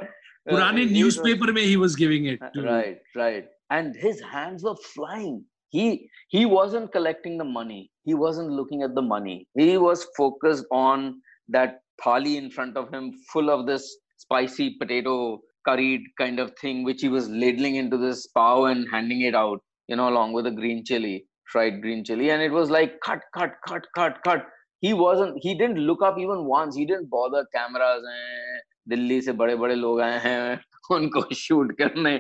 [0.49, 2.40] Purane newspaper was, he was giving it.
[2.55, 2.62] To.
[2.62, 3.46] Right, right.
[3.70, 5.44] And his hands were flying.
[5.68, 7.90] He he wasn't collecting the money.
[8.05, 9.49] He wasn't looking at the money.
[9.55, 13.85] He was focused on that thali in front of him full of this
[14.16, 19.22] spicy potato curried kind of thing which he was ladling into this pav and handing
[19.22, 21.16] it out you know along with a green chili
[21.50, 22.30] fried green chili.
[22.30, 24.46] And it was like cut cut cut cut cut.
[24.80, 26.76] He wasn't he didn't look up even once.
[26.76, 30.61] He didn't bother cameras eh, Delhi से बड़े बड़े लोग आए हैं
[30.96, 32.18] उनको shoot करने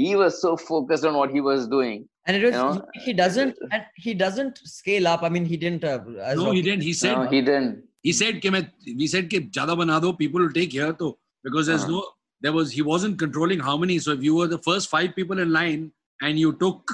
[0.00, 3.02] he was so focused on what he was doing and it was you know?
[3.06, 3.56] he doesn't
[4.04, 5.22] he doesn't scale up.
[5.22, 5.98] I mean he didn't uh,
[6.36, 6.82] no he didn't.
[6.82, 8.16] He said no, he didn't he hmm.
[8.20, 11.82] said main, we said ke jada bana do, people will take here to because there's
[11.82, 11.92] uh-huh.
[11.92, 12.06] no
[12.40, 13.98] there was he wasn't controlling how many.
[13.98, 15.90] So if you were the first five people in line
[16.22, 16.90] and you took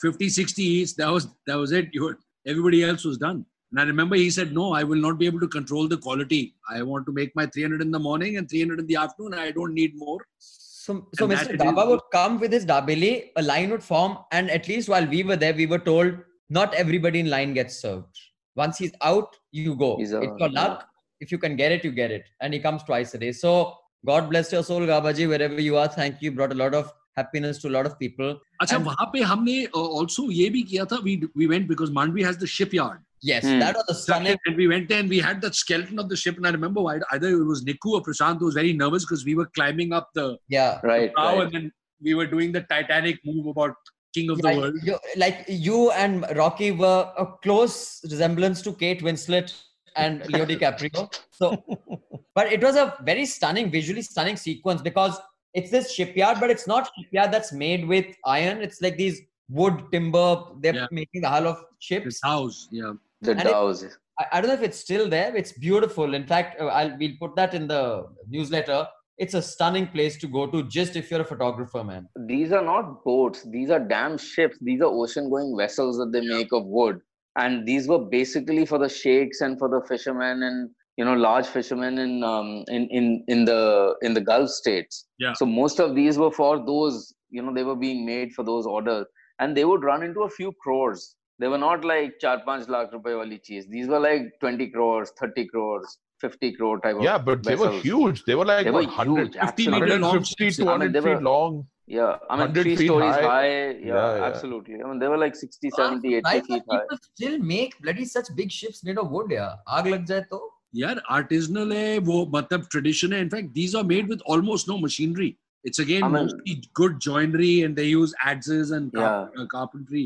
[0.00, 1.90] 50 60 each that was that was it.
[1.92, 3.44] You were, everybody else was done.
[3.70, 6.42] And i remember he said no i will not be able to control the quality.
[6.74, 9.34] I want to make my 300 in the morning and 300 in the afternoon.
[9.34, 10.20] I don't need more.
[10.38, 11.56] So, so Mr.
[11.56, 15.22] Daba would come with his dabeli, a line would form, and at least while we
[15.22, 16.14] were there, we were told
[16.50, 18.18] not everybody in line gets served.
[18.55, 19.97] Once he's out, you go.
[19.97, 20.61] He's it's out, your yeah.
[20.61, 20.85] luck.
[21.21, 22.25] If you can get it, you get it.
[22.41, 23.31] And he comes twice a day.
[23.31, 25.87] So God bless your soul, Gabaji, wherever you are.
[25.87, 26.31] Thank you.
[26.31, 28.39] Brought a lot of happiness to a lot of people.
[28.61, 31.89] अच्छा And- वहाँ पे हमने uh, also ये भी किया था we we went because
[31.99, 33.59] Mandvi has the shipyard Yes, Hmm.
[33.59, 34.37] that was a stunning.
[34.45, 36.81] and we went there and we had that skeleton of the ship and I remember
[36.81, 39.91] why- either it was Niku or Prashant who was very nervous because we were climbing
[39.97, 40.79] up the Yeah.
[40.91, 41.41] right, bow right.
[41.47, 43.75] and then we were doing the Titanic move about
[44.14, 44.74] King of the World.
[44.82, 49.52] you, like you and Rocky were a close resemblance to Kate Winslet
[49.96, 51.12] and Leo DiCaprio.
[51.30, 51.62] So,
[52.34, 55.18] but it was a very stunning, visually stunning sequence because
[55.52, 58.62] it's this shipyard, but it's not shipyard that's made with iron.
[58.62, 60.44] It's like these wood timber.
[60.60, 60.86] They're Yeah.
[60.90, 62.20] making the hull of His ships.
[62.22, 62.92] house, yeah.
[63.20, 63.84] the And it- dhows
[64.20, 65.34] I, I don't know if it's still there.
[65.34, 66.14] It's beautiful.
[66.14, 68.86] In fact, uh, I'll we'll put that in the newsletter.
[69.16, 72.08] It's a stunning place to go to just if you're a photographer, man.
[72.26, 73.46] these are not boats.
[73.50, 74.58] These are damn ships.
[74.60, 77.00] These are ocean going vessels that they make of wood.
[77.36, 81.46] And these were basically for the sheikhs and for the fishermen and you know large
[81.46, 85.06] fishermen in um, in in in the in the gulf states.
[85.18, 85.32] Yeah.
[85.32, 88.66] so most of these were for those you know they were being made for those
[88.66, 89.06] orders.
[89.40, 91.16] And they would run into a few crores.
[91.40, 95.10] They were not like char panch lakh rupees wali cheese these were like 20 crores
[95.20, 97.83] 30 crores 50 crore type of Yeah, but they were vessels.
[97.83, 98.23] huge.
[98.25, 99.65] They were like They were what, 100, huge, absolutely.
[99.65, 100.57] 50 meter long 150, ships.
[100.57, 101.59] 200 I mean, they feet were- long.
[101.91, 103.21] Yeah, I mean 100 three feet stories high.
[103.27, 103.45] high.
[103.51, 104.25] yeah, Yeah, yeah.
[104.25, 104.75] absolutely.
[104.83, 106.81] I mean they were like 60, Ah, 70, 80 Nice feet that high.
[106.81, 110.41] people still make bloody such big ships made of wood yeah आग लग जाए तो
[110.81, 115.33] यार artisanal है वो मतलब tradition है in fact these are made with almost no machinery
[115.65, 119.07] it's again I mean- mostly good joinery and they use adzes and Yeah.
[119.07, 120.03] carp- uh, carpentry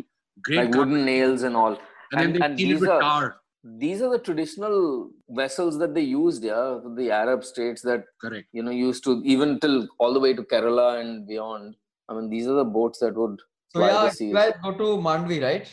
[0.49, 1.75] great Like wooden nails and all.
[1.75, 3.36] and, then and- they and seal it these with are- tar
[3.76, 8.62] these are the traditional vessels that they used, yeah, the Arab states that correct you
[8.62, 11.76] know used to even till all the way to Kerala and beyond.
[12.09, 14.33] I mean, these are the boats that would So fly yeah, the you seas.
[14.33, 15.68] guys go to Mandvi, right?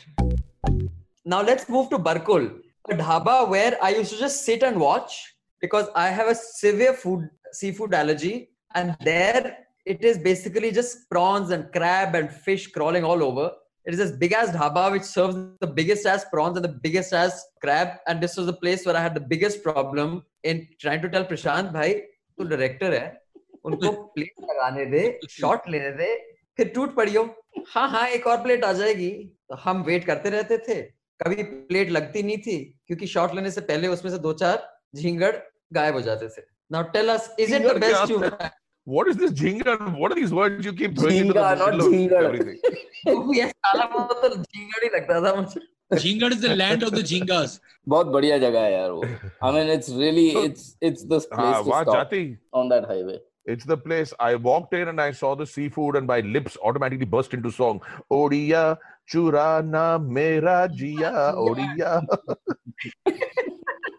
[1.24, 5.34] Now let's move to Barkul, a dhaba where I used to just sit and watch
[5.60, 11.50] because I have a severe food seafood allergy, and there it is basically just prawns
[11.50, 13.52] and crab and fish crawling all over.
[13.86, 17.12] It is this big ass dhaba which serves the biggest ass prawns and the biggest
[17.12, 17.90] ass crab.
[18.08, 21.24] And this was the place where I had the biggest problem in trying to tell
[21.24, 21.94] Prashant, भाई
[22.38, 23.06] तू director है
[23.64, 26.08] उनको plate लगाने they shot लेने दे
[26.56, 27.24] फिर टूट पड़ी हो
[27.68, 29.10] हाँ हाँ एक और प्लेट आ जाएगी
[29.50, 30.80] तो हम वेट करते रहते थे
[31.22, 35.34] कभी प्लेट लगती नहीं थी क्योंकि शॉट लेने से पहले उसमें से दो चार झींगड़
[35.74, 38.12] गायब हो जाते थे now tell us is it the best
[38.85, 39.75] What is this jingar?
[39.97, 42.23] What are these words you keep throwing into the Jhinga, not middle of jingar.
[42.29, 42.59] everything?
[43.39, 45.61] ये साला वो तो झींगड़ ही लगता था मुझे
[46.01, 47.59] Jhingar is the land of the Jhingas.
[47.93, 49.03] बहुत बढ़िया जगह है यार वो.
[49.41, 52.23] I mean, it's really So- it's it's the place Ah, to wah, stop Jati.
[52.61, 53.19] on that highway.
[53.53, 57.07] It's the place I walked in and I saw the seafood and my lips automatically
[57.15, 57.79] burst into song.
[58.17, 58.65] Odia
[59.12, 62.06] churana mera jia odia.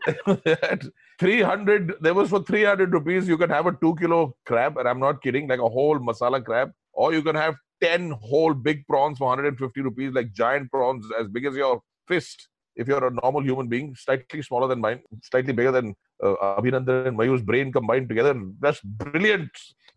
[0.72, 0.86] At
[1.20, 5.00] 300 there was for 300 rupees you can have a 2 kilo crab and i'm
[5.00, 6.72] not kidding like a whole masala crab.
[6.94, 11.28] Or you can have 10 whole big prawns for 150 rupees like giant prawns as
[11.28, 12.48] big as your fist
[12.82, 15.00] if you're a normal human being slightly smaller than mine
[15.32, 15.88] slightly bigger than
[16.24, 18.34] uh, Abhinandan and Mayur's brain combined together.
[18.60, 19.50] That's brilliant.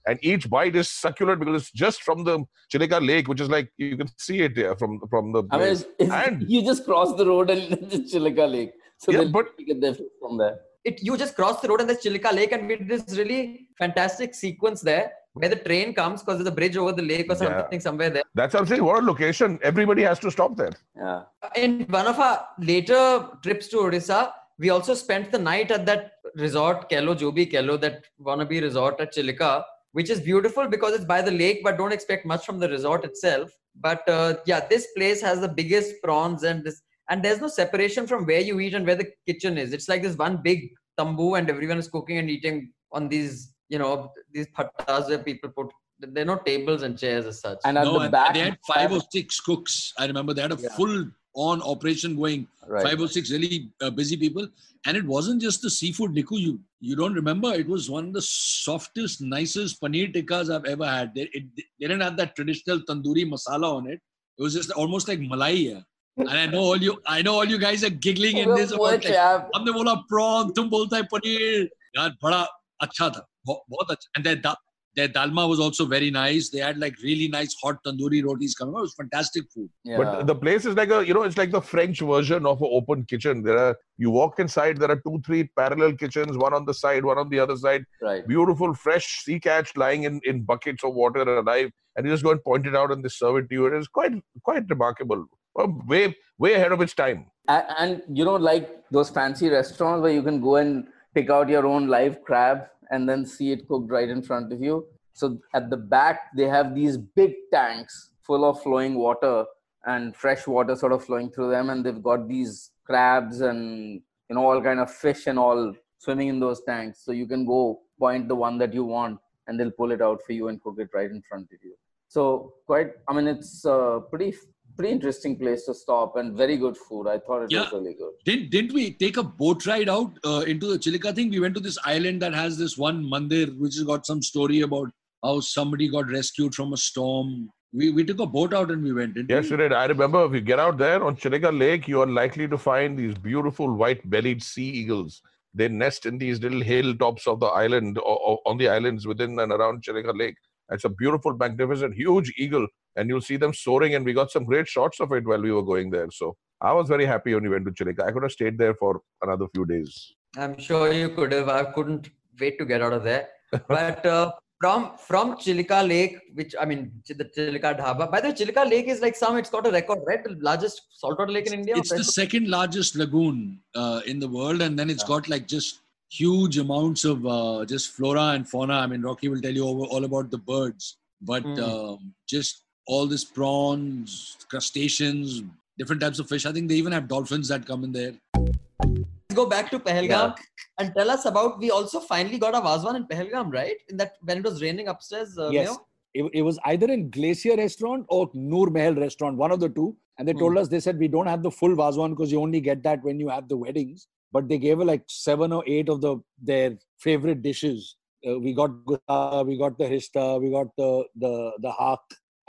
[0.09, 2.35] And each bite is succulent because it's just from the
[2.73, 5.69] Chilika Lake, which is like you can see it there from from the I mean,
[5.75, 7.63] it's, it's, And- you just cross the road and
[7.93, 8.73] it's Chilika Lake.
[8.99, 10.57] So Yeah, they'll but- get their from there.
[10.89, 13.41] it you just cross the road and there's Chilika Lake and we did this really
[13.83, 15.07] fantastic sequence there
[15.39, 17.59] where the train comes because there's a bridge over the lake or Yeah.
[17.61, 18.23] something somewhere there.
[18.39, 18.85] That's what I'm saying.
[18.89, 19.51] What a location!
[19.71, 20.73] Everybody has to stop there.
[20.97, 21.21] Yeah.
[21.57, 26.13] In one of our later trips to Odisha, we also spent the night at that
[26.37, 31.23] resort, Kello Jobi Kello, that wannabe resort at Chilika, which is beautiful because it's by
[31.23, 33.51] the lake, but don't expect much from the resort itself.
[33.75, 38.07] But uh, yeah, this place has the biggest prawns and this, and there's no separation
[38.07, 39.73] from where you eat and where the kitchen is.
[39.73, 43.79] It's like this one big tambu, and everyone is cooking and eating on these, you
[43.79, 45.69] know, these pattas where people put.
[45.99, 47.59] There are no tables and chairs as such.
[47.65, 49.93] And at no, the back, they had five or six cooks.
[49.99, 50.71] I remember they had a Yeah.
[50.71, 52.47] full on operation going.
[52.67, 52.85] Right.
[52.87, 54.49] five or six really uh, busy people.
[54.87, 58.13] And it wasn't just the seafood Niku you you don't remember it was one of
[58.13, 61.15] the softest nicest paneer tikkas i've ever had.
[61.15, 64.01] They, it, they didn't have that traditional tandoori masala on it.
[64.39, 65.85] It was just almost like malaya
[66.17, 69.05] and I know all you I know all you guys are giggling in this about
[69.05, 69.15] like,
[69.55, 71.69] हमने बोला prawn तुम बोलता है पनीर.
[71.99, 72.47] यार बड़ा
[72.83, 73.27] अच्छा था.
[73.49, 74.57] बहुत and that
[74.97, 76.51] their dalma was also very nice.
[76.51, 78.75] They had like really nice hot tandoori rotis coming.
[78.75, 78.79] out.
[78.79, 79.71] It was fantastic food.
[79.85, 79.99] Yeah.
[79.99, 82.69] But the place is like a, you know, it's like the French version of an
[82.73, 83.43] open kitchen.
[83.43, 87.05] There are, you walk inside, there are two, three parallel kitchens, one on the side,
[87.05, 87.85] one on the other side.
[88.03, 88.27] right.
[88.27, 91.71] Beautiful, fresh sea catch lying in, in buckets of water alive.
[91.97, 93.67] And you just go and point it out and they serve it to you.
[93.67, 95.27] It is quite, quite remarkable.
[95.57, 97.27] Way, way ahead of its time.
[97.49, 101.49] and, and you know like those fancy restaurants where you can go and pick out
[101.49, 104.87] your own live crab and then see it cooked right in front of you.
[105.13, 109.45] So at the back they have these big tanks full of flowing water
[109.85, 111.71] and fresh water sort of flowing through them.
[111.71, 116.29] And they've got these crabs and you know all kind of fish and all swimming
[116.29, 117.05] in those tanks.
[117.05, 120.21] So you can go point the one that you want and they'll pull it out
[120.27, 121.75] for you and cook it right in front of you.
[122.09, 124.35] So quite i mean it's a pretty
[124.77, 128.13] pretty interesting place to stop and very good food i thought it was really good
[128.29, 131.31] Didn't didn't we take a boat ride out uh, into the Chilika thing?
[131.31, 134.61] We went to this island that has this one mandir, which has got some story
[134.67, 134.91] about
[135.25, 137.33] how somebody got rescued from a storm.
[137.73, 139.15] We we took a boat out and we went.
[139.15, 139.51] Didn't Yes, we?
[139.53, 139.73] you did.
[139.73, 142.99] I remember if you get out there on Chilika Lake, you are likely to find
[142.99, 145.21] these beautiful white-bellied sea eagles.
[145.55, 149.39] They nest in these little hilltops of the island or, or on the islands within
[149.39, 150.37] and around Chilika Lake.
[150.71, 152.67] It's a beautiful, magnificent, huge eagle,
[152.97, 153.95] and you'll see them soaring.
[153.95, 156.09] And we got some great shots of it while we were going there.
[156.11, 158.05] So I was very happy when we went to Chilika.
[158.07, 160.13] I could have stayed there for another few days.
[160.37, 161.49] I'm sure you could have.
[161.49, 162.11] I couldn't
[162.41, 163.29] wait to get out of there.
[163.69, 168.11] But uh, from from Chilika Lake, which I mean, the Chilika Dhaba.
[168.11, 169.37] By the way, Chilika Lake is like some.
[169.39, 170.23] It's got a record, right?
[170.23, 171.75] The largest saltwater lake in India.
[171.77, 175.81] It's the second largest lagoon uh, in the world, and then it's got like just
[176.11, 178.75] huge amounts of uh, just flora and fauna.
[178.75, 180.97] I mean, Rocky will tell you over, all about the birds.
[181.31, 181.59] but Mm.
[181.69, 185.45] um, just all this prawns, crustaceans,
[185.79, 186.45] different types of fish.
[186.45, 188.15] I think they even have dolphins that come in there.
[188.35, 190.37] Let's go back to Pahalgam
[190.79, 191.61] and tell us about.
[191.61, 193.77] We also finally got a Vazwan in Pahalgam, right?
[193.89, 195.39] In that when it was raining upstairs.
[195.39, 195.69] Uh, Yes.
[195.69, 195.87] Mayo?
[196.13, 199.97] It, it was either in Glacier Restaurant or Noor Mahal Restaurant, one of the two.
[200.19, 202.61] And they told us, they said, we don't have the full Vazwan because you only
[202.61, 204.09] get that when you have the weddings.
[204.33, 207.95] But they gave her like seven or eight of the their favorite dishes.
[208.27, 212.01] Uh, we got gutta, we got the hista, we got the the the haq,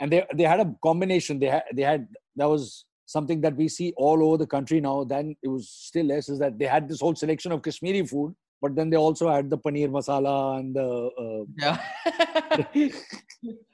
[0.02, 1.38] and they they had a combination.
[1.38, 5.04] They had they had that was something that we see all over the country now.
[5.04, 8.34] Then it was still less is that they had this whole selection of Kashmiri food,
[8.60, 11.78] but then they also had the paneer masala and the Yeah.
[12.06, 12.64] uh,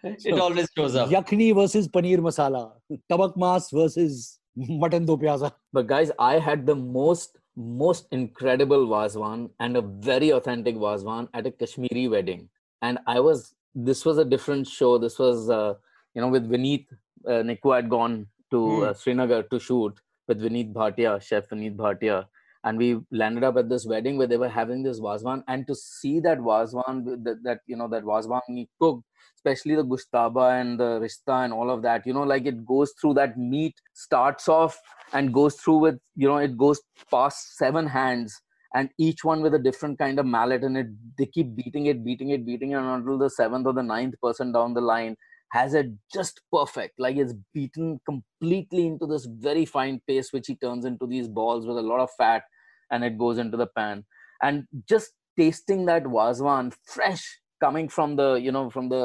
[0.02, 1.08] it always shows up.
[1.16, 2.62] Yakhni versus paneer masala,
[3.10, 4.38] tabak mas versus
[4.84, 5.52] mutton do pyaza.
[5.72, 11.46] But guys, I had the most most incredible Vazwan and a very authentic Vazwan at
[11.46, 12.48] a Kashmiri wedding.
[12.82, 14.98] And I was this was a different show.
[14.98, 15.74] This was uh,
[16.14, 16.86] you know with Vineet
[17.26, 22.26] uh, Niku had gone to uh, Srinagar to shoot with Vineet Bhatia, Chef Vineet Bhatia.
[22.64, 25.42] And we landed up at this wedding where they were having this Vazwan.
[25.46, 29.04] And to see that Vazwan, that, that you know, that Vazwan he cooked,
[29.38, 32.92] especially the gushtaba and the Rishta and all of that you know like it goes
[33.00, 34.78] through that meat starts off
[35.12, 36.80] and goes through with you know it goes
[37.10, 38.40] past seven hands
[38.74, 42.04] and each one with a different kind of mallet and it they keep beating it
[42.04, 45.16] beating it beating it until the seventh or the ninth person down the line
[45.52, 50.54] has it just perfect like it's beaten completely into this very fine paste which he
[50.56, 52.42] turns into these balls with a lot of fat
[52.90, 54.04] and it goes into the pan.
[54.42, 58.96] And just tasting that wazwan fresh coming from the you know from the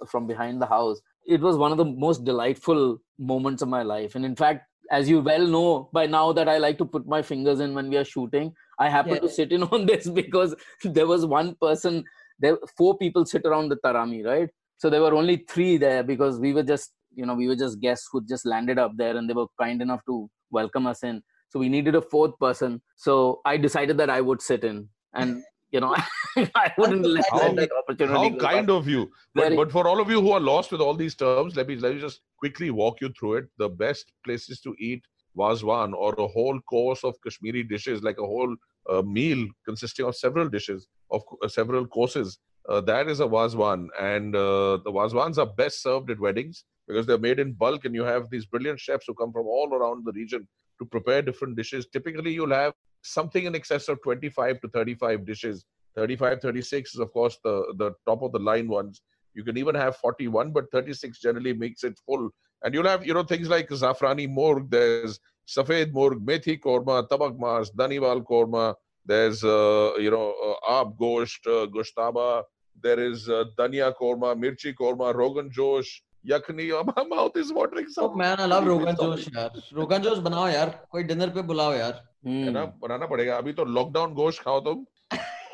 [0.00, 3.82] uh, from behind the house it was one of the most delightful moments of my
[3.82, 4.14] life.
[4.14, 7.22] And in fact as you well know by now that i like to put my
[7.22, 9.20] fingers in when we are shooting i happen Yeah.
[9.20, 12.04] to sit in on this because there was one person
[12.38, 14.50] there four people sit around the tarami right
[14.82, 17.80] so there were only three there because we were just you know we were just
[17.86, 20.16] guests who just landed up there and they were kind enough to
[20.58, 23.14] welcome us in so we needed a fourth person so
[23.52, 24.78] i decided that i would sit in
[25.14, 25.42] and
[25.76, 25.94] you know
[26.64, 29.02] i wouldn't let How- that opportunity How kind of you.
[29.34, 31.68] But, Very- but for all of you who are lost with all these terms, let
[31.68, 33.46] me let me just quickly walk you through it.
[33.62, 35.02] The best places to eat
[35.42, 38.54] wazwan or a whole course of Kashmiri dishes, like a whole
[38.90, 42.38] uh, meal consisting of several dishes of uh, several courses.
[42.68, 47.06] Uh, that is a wazwan, and uh, the wazwans are best served at weddings because
[47.06, 50.04] they're made in bulk, and you have these brilliant chefs who come from all around
[50.04, 50.46] the region
[50.78, 51.86] to prepare different dishes.
[51.92, 55.64] Typically, you'll have something in excess of 25 to 35 dishes.
[55.96, 59.02] 35 36 is of course the the top of the line ones.
[59.34, 62.30] You can even have 41 but 36 generally makes it full.
[62.64, 67.38] And you'll have you know things like zafrani morg there's safed morg methi korma tabak
[67.38, 68.74] mas daniwal korma
[69.05, 72.43] there's uh, you know uh, aab gosht uh, goshtaba
[72.83, 75.91] there is uh, dania korma mirchi korma rogan josh
[76.31, 79.51] yakhni my mouth is watering Oh so man, I love Rogan Josh यार.
[79.73, 80.73] Rogan Josh बनाओ यार.
[80.91, 82.01] कोई dinner पे बुलाओ यार.
[82.25, 82.43] Hmm.
[82.45, 84.85] है ना बनाना पड़ेगा अभी तो लॉकडाउन गोश्त खाओ तुम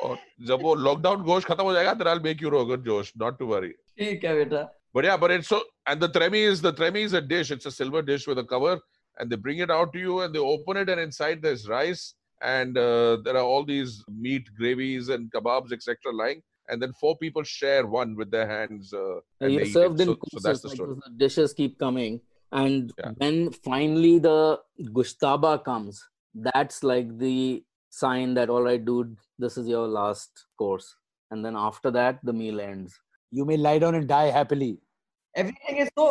[0.04, 0.16] और
[0.48, 3.46] जब वो लॉकडाउन गोश्त खत्म हो जाएगा then I'll make you rogan josh not to
[3.52, 4.62] worry ठीक है बेटा.
[4.96, 7.66] but yeah but it's so and the tremi is the tremi is a dish it's
[7.66, 8.74] a silver dish with a cover
[9.18, 12.04] and they bring it out to you and they open it and inside there's rice
[12.41, 17.17] and uh, there are all these meat gravies and kebabs etc lying and then four
[17.17, 20.39] people share one with their hands uh, and you're they eat served in So, so
[20.43, 22.21] that's courses the like story those dishes keep coming
[22.51, 23.11] and Yeah.
[23.17, 24.59] when finally the
[24.99, 30.95] gushtaba comes that's like the sign that all right dude this is your last course
[31.31, 32.97] and then after that the meal ends
[33.37, 34.67] You may lie down and die happily.
[35.41, 36.05] Everything is so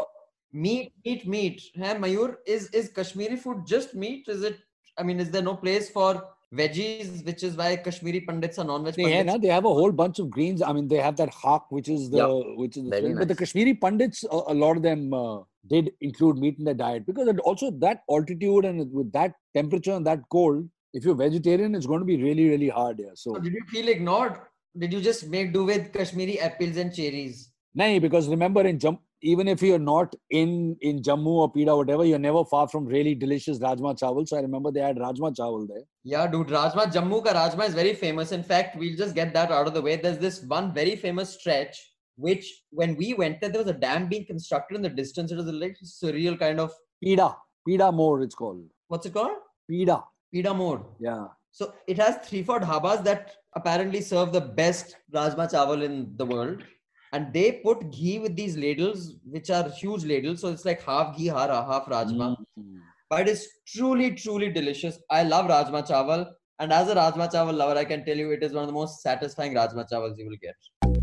[0.64, 1.62] meat, meat, meat.
[1.74, 4.28] Hey, Mayur, is is Kashmiri food just meat?
[4.34, 4.60] Is it?
[4.98, 6.24] I mean, is there no place for
[6.54, 9.26] veggies, which is why Kashmiri pandits are non-veg They, pandits?
[9.26, 10.62] na, they have a whole bunch of greens.
[10.62, 12.26] I mean, they have that haq, which is the
[12.56, 13.16] which is the thing.
[13.16, 13.36] But the.
[13.36, 17.28] Kashmiri pundits, a, a lot of them uh, did include meat in their diet because
[17.44, 22.00] also that altitude and with that temperature and that cold, if you're vegetarian, it's going
[22.00, 23.12] to be really really hard here.
[23.14, 24.38] So So did you feel ignored?
[24.76, 27.50] Did you just make do with Kashmiri apples and cherries?
[27.76, 32.04] Nahi, because remember in Jam, even if you're not in in Jammu or Pida, whatever,
[32.04, 34.26] you're never far from really delicious rajma chawal.
[34.28, 35.82] So I remember they had rajma chawal there.
[36.04, 38.32] Yeah, dude, Rajma, Jammu ka Rajma is very famous.
[38.32, 39.96] In fact, we'll just get that out of the way.
[39.96, 41.76] There's this one very famous stretch,
[42.16, 45.32] which when we went there, there was a dam being constructed in the distance.
[45.32, 46.72] It was a like surreal kind of,
[47.04, 47.34] Pida,
[47.68, 48.64] Pida More, it's called.
[48.88, 49.36] what's it called?
[49.70, 50.02] Pida.
[50.34, 50.82] Pida mode.
[51.00, 51.26] Yeah.
[51.52, 56.24] So it has three, four dhabas that apparently serve the best Rajma chawal in the
[56.24, 56.62] world.
[57.12, 60.40] And they put ghee with these ladles, which are huge ladles.
[60.40, 62.36] So it's like half ghee, half Rajma.
[62.58, 62.80] Mm.
[63.10, 66.26] but it is truly truly delicious i love rajma chawal
[66.58, 68.78] and as a rajma chawal lover i can tell you it is one of the
[68.80, 70.98] most satisfying rajma chawals you will get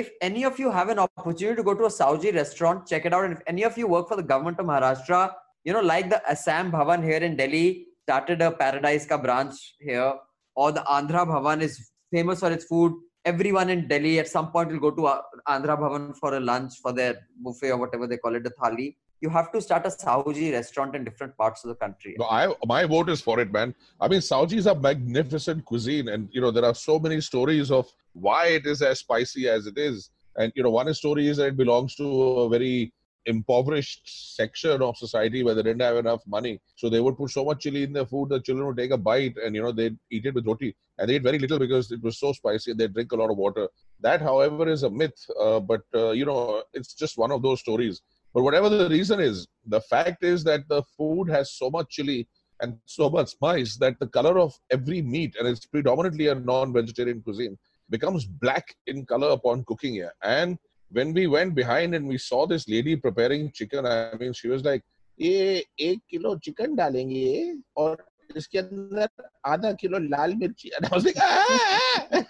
[0.00, 3.12] if any of you have an opportunity to go to a Saoji restaurant, check it
[3.12, 3.24] out.
[3.24, 5.32] And if any of you work for the government of Maharashtra,
[5.64, 10.12] you know, like the Assam Bhavan here in Delhi started a Paradise Ka branch here,
[10.54, 12.92] or the Andhra Bhavan is famous for its food.
[13.30, 15.20] Everyone in Delhi at some point will go to uh,
[15.54, 17.14] Andhra Bhavan for a lunch for their
[17.44, 18.96] buffet or whatever they call it, the thali.
[19.20, 22.14] You have to start a Saoji restaurant in different parts of the country.
[22.18, 23.74] No, I my vote is for it, man.
[24.00, 27.90] I mean, Saoji's are magnificent cuisine, and you know there are so many stories of
[28.12, 30.10] why it is as spicy as it is.
[30.36, 32.06] And you know, one story is that it belongs to
[32.44, 32.92] a very
[33.28, 34.02] impoverished
[34.36, 36.60] section of society where they didn't have enough money.
[36.76, 38.96] So they would put so much chili in their food that children would take a
[38.96, 40.74] bite and you know they'd eat it with roti.
[40.98, 43.30] And they eat very little because it was so spicy and they drink a lot
[43.30, 43.68] of water.
[44.00, 45.18] That, however, is a myth.
[45.40, 48.00] Uh, but uh, you know, it's just one of those stories.
[48.34, 52.28] But whatever the reason is, the fact is that the food has so much chili
[52.60, 57.22] and so much spice that the color of every meat, and it's predominantly a non-vegetarian
[57.22, 57.56] cuisine,
[57.90, 60.12] becomes black in color upon cooking here.
[60.22, 60.58] And
[60.90, 64.64] when we went behind and we saw this lady preparing chicken, I mean, she was
[64.64, 64.82] like,
[65.20, 68.04] ये chicken kilo chicken डालेंगे और
[68.36, 69.08] इसके अंदर
[69.46, 72.24] आधा kilo लाल मिर्ची and I was like ah, ah, ah!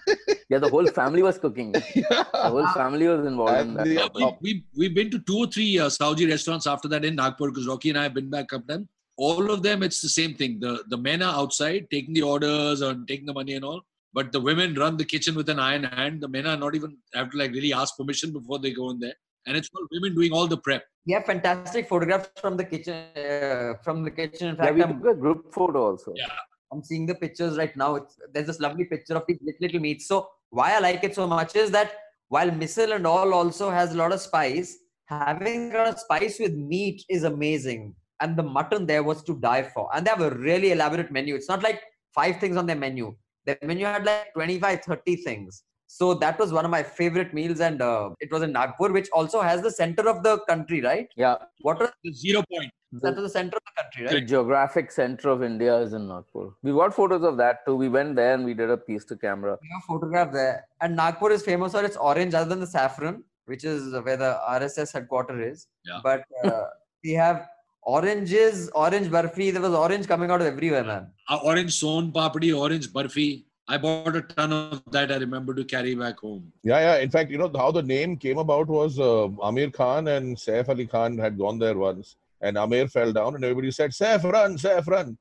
[0.49, 1.73] yeah the whole family was cooking.
[1.73, 4.37] The whole family was involved in that.
[4.41, 7.67] We we've been to two or three uh, Saoji restaurants after that in Nagpur because
[7.67, 8.89] Rocky and I have been back up then.
[9.17, 10.61] All of them it's the same thing.
[10.61, 13.83] The the men are outside taking the orders and taking the money and all.
[14.13, 16.21] But the women run the kitchen with an iron hand.
[16.23, 18.99] The men are not even have to like really ask permission before they go in
[18.99, 19.15] there.
[19.47, 20.85] And it's all women doing all the prep.
[21.07, 23.05] Yeah, fantastic photographs from the kitchen.
[23.17, 24.49] Uh, from the kitchen.
[24.49, 26.13] In Yeah, fact, we I'm, took a group photo also.
[26.17, 26.27] Yeah.
[26.73, 27.95] I'm seeing the pictures right now.
[27.97, 30.07] It's, there's this lovely picture of these little, little meats.
[30.07, 31.93] So why I like it so much is that
[32.29, 37.03] while misal and all also has a lot of spice, having a spice with meat
[37.09, 37.95] is amazing.
[38.21, 39.89] And the mutton there was to die for.
[39.95, 41.35] And they have a really elaborate menu.
[41.35, 41.81] It's not like
[42.15, 43.15] five things on their menu.
[43.49, 45.63] Their you had like 25, 30 things.
[45.91, 47.61] So that was one of my favorite meals.
[47.61, 51.09] And uh, it was in Nagpur, which also has the center of the country, right?
[51.17, 52.71] Yeah, What was The zero point.
[52.93, 54.13] that was the center of the country, right?
[54.13, 56.51] the geographic center of India is in Nagpur.
[56.63, 57.77] We got photos of that too.
[57.77, 59.57] We went there and we did a piece to camera.
[59.63, 60.67] We have a photograph there.
[60.83, 64.39] And Nagpur is famous for its orange, other than the saffron, which is where the
[64.47, 65.67] RSS headquarters is.
[65.87, 66.01] Yeah.
[66.03, 66.65] But uh,
[67.03, 67.47] we have
[67.83, 69.53] oranges, orange burfi.
[69.53, 71.11] There was orange coming out of everywhere, man.
[71.29, 73.45] Uh, orange son papdi, orange burfi.
[73.71, 75.13] I bought a ton of that.
[75.13, 76.51] I remember to carry back home.
[76.63, 76.97] Yeah, yeah.
[77.03, 80.69] In fact, you know how the name came about was uh, Aamir Khan and Saif
[80.71, 84.57] Ali Khan had gone there once, and Amir fell down, and everybody said, "Saif, run,
[84.57, 85.19] Saif, run,"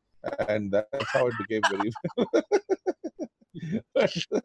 [0.47, 1.91] and that's how it became very.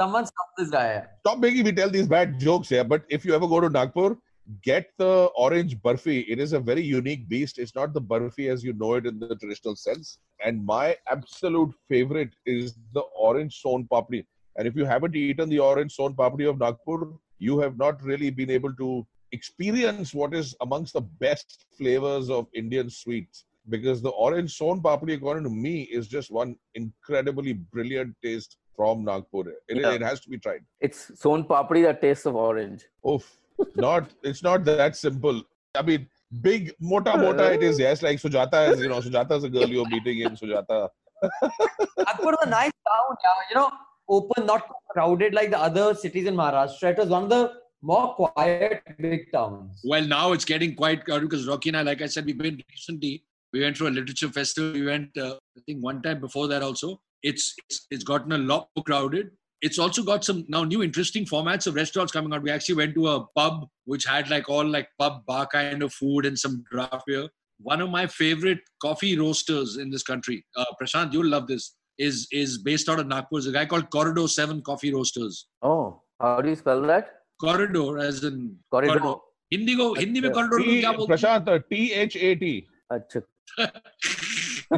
[0.00, 1.04] Someone stop this guy.
[1.20, 2.82] Stop making me tell these bad jokes here.
[2.82, 4.16] But if you ever go to Nagpur,
[4.62, 6.24] get the orange burfi.
[6.28, 7.58] It is a very unique beast.
[7.58, 10.18] It's not the burfi as you know it in the traditional sense.
[10.44, 14.24] And my absolute favorite is the orange son papdi.
[14.56, 18.30] And if you haven't eaten the orange son papdi of Nagpur, you have not really
[18.30, 23.44] been able to experience what is amongst the best flavors of Indian sweets.
[23.70, 29.04] Because the orange son papdi, according to me, is just one incredibly brilliant taste from
[29.04, 29.48] Nagpur.
[29.68, 29.92] It, Yeah.
[29.92, 30.64] it has to be tried.
[30.80, 32.84] It's son papdi that tastes of orange.
[33.08, 33.40] Oof.
[33.76, 35.42] Not it's not that simple.
[35.74, 36.06] I mean,
[36.40, 38.02] big mota mota it is, yes.
[38.02, 40.88] Like Sujata is, you know, Sujata is a girl you're meeting in Sujata.
[41.42, 43.48] Nagpur is a nice town, yeah.
[43.50, 43.70] You know,
[44.08, 46.92] open, not crowded like the other cities in Maharashtra.
[46.92, 47.52] It was one of the
[47.82, 49.80] more quiet big towns.
[49.84, 52.62] Well, now it's getting quite crowded because Rocky and I, like I said, we've been
[52.70, 53.24] recently.
[53.52, 54.72] We went to a literature festival.
[54.72, 57.00] We went, uh, I think, one time before that also.
[57.22, 59.30] It's, it's it's gotten a lot more crowded
[59.63, 62.41] It's also got some now new interesting formats of restaurants coming out.
[62.41, 65.93] We actually went to a pub which had like all like pub bar kind of
[65.93, 67.27] food and some draft beer.
[67.61, 71.75] One of my favorite coffee roasters in this country, uh, Prashant, you'll love this.
[71.97, 73.41] Is is based out of Nagpur.
[73.41, 75.47] There's a guy called Corridor Seven Coffee Roasters.
[75.61, 77.09] Oh, how do you spell that?
[77.41, 79.15] Corridor, as in Corridor.
[79.53, 82.15] Hindi को हिंदी में अच्छा। Corridor को T, क्या बोलते हैं Prashant, uh, T H
[82.15, 82.67] A T.
[82.93, 83.21] Achha.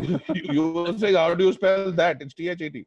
[0.07, 0.20] You
[0.55, 2.22] you were saying, how do you spell that?
[2.22, 2.86] It's T H A T.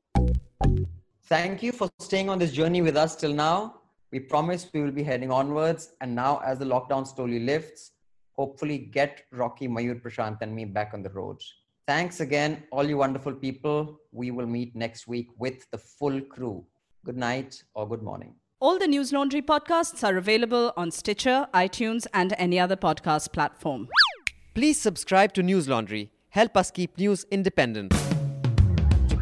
[1.30, 3.76] Thank you for staying on this journey with us till now.
[4.12, 5.92] We promise we will be heading onwards.
[6.02, 7.92] And now, as the lockdown slowly lifts,
[8.34, 11.40] hopefully get Rocky, Mayur, Prashant, and me back on the road.
[11.86, 14.00] Thanks again, all you wonderful people.
[14.12, 16.66] We will meet next week with the full crew.
[17.06, 18.34] Good night or good morning.
[18.60, 23.88] All the Newslaundry podcasts are available on Stitcher, iTunes, and any other podcast platform.
[24.56, 26.10] Please subscribe to Newslaundry.
[26.30, 27.94] Help us keep news independent.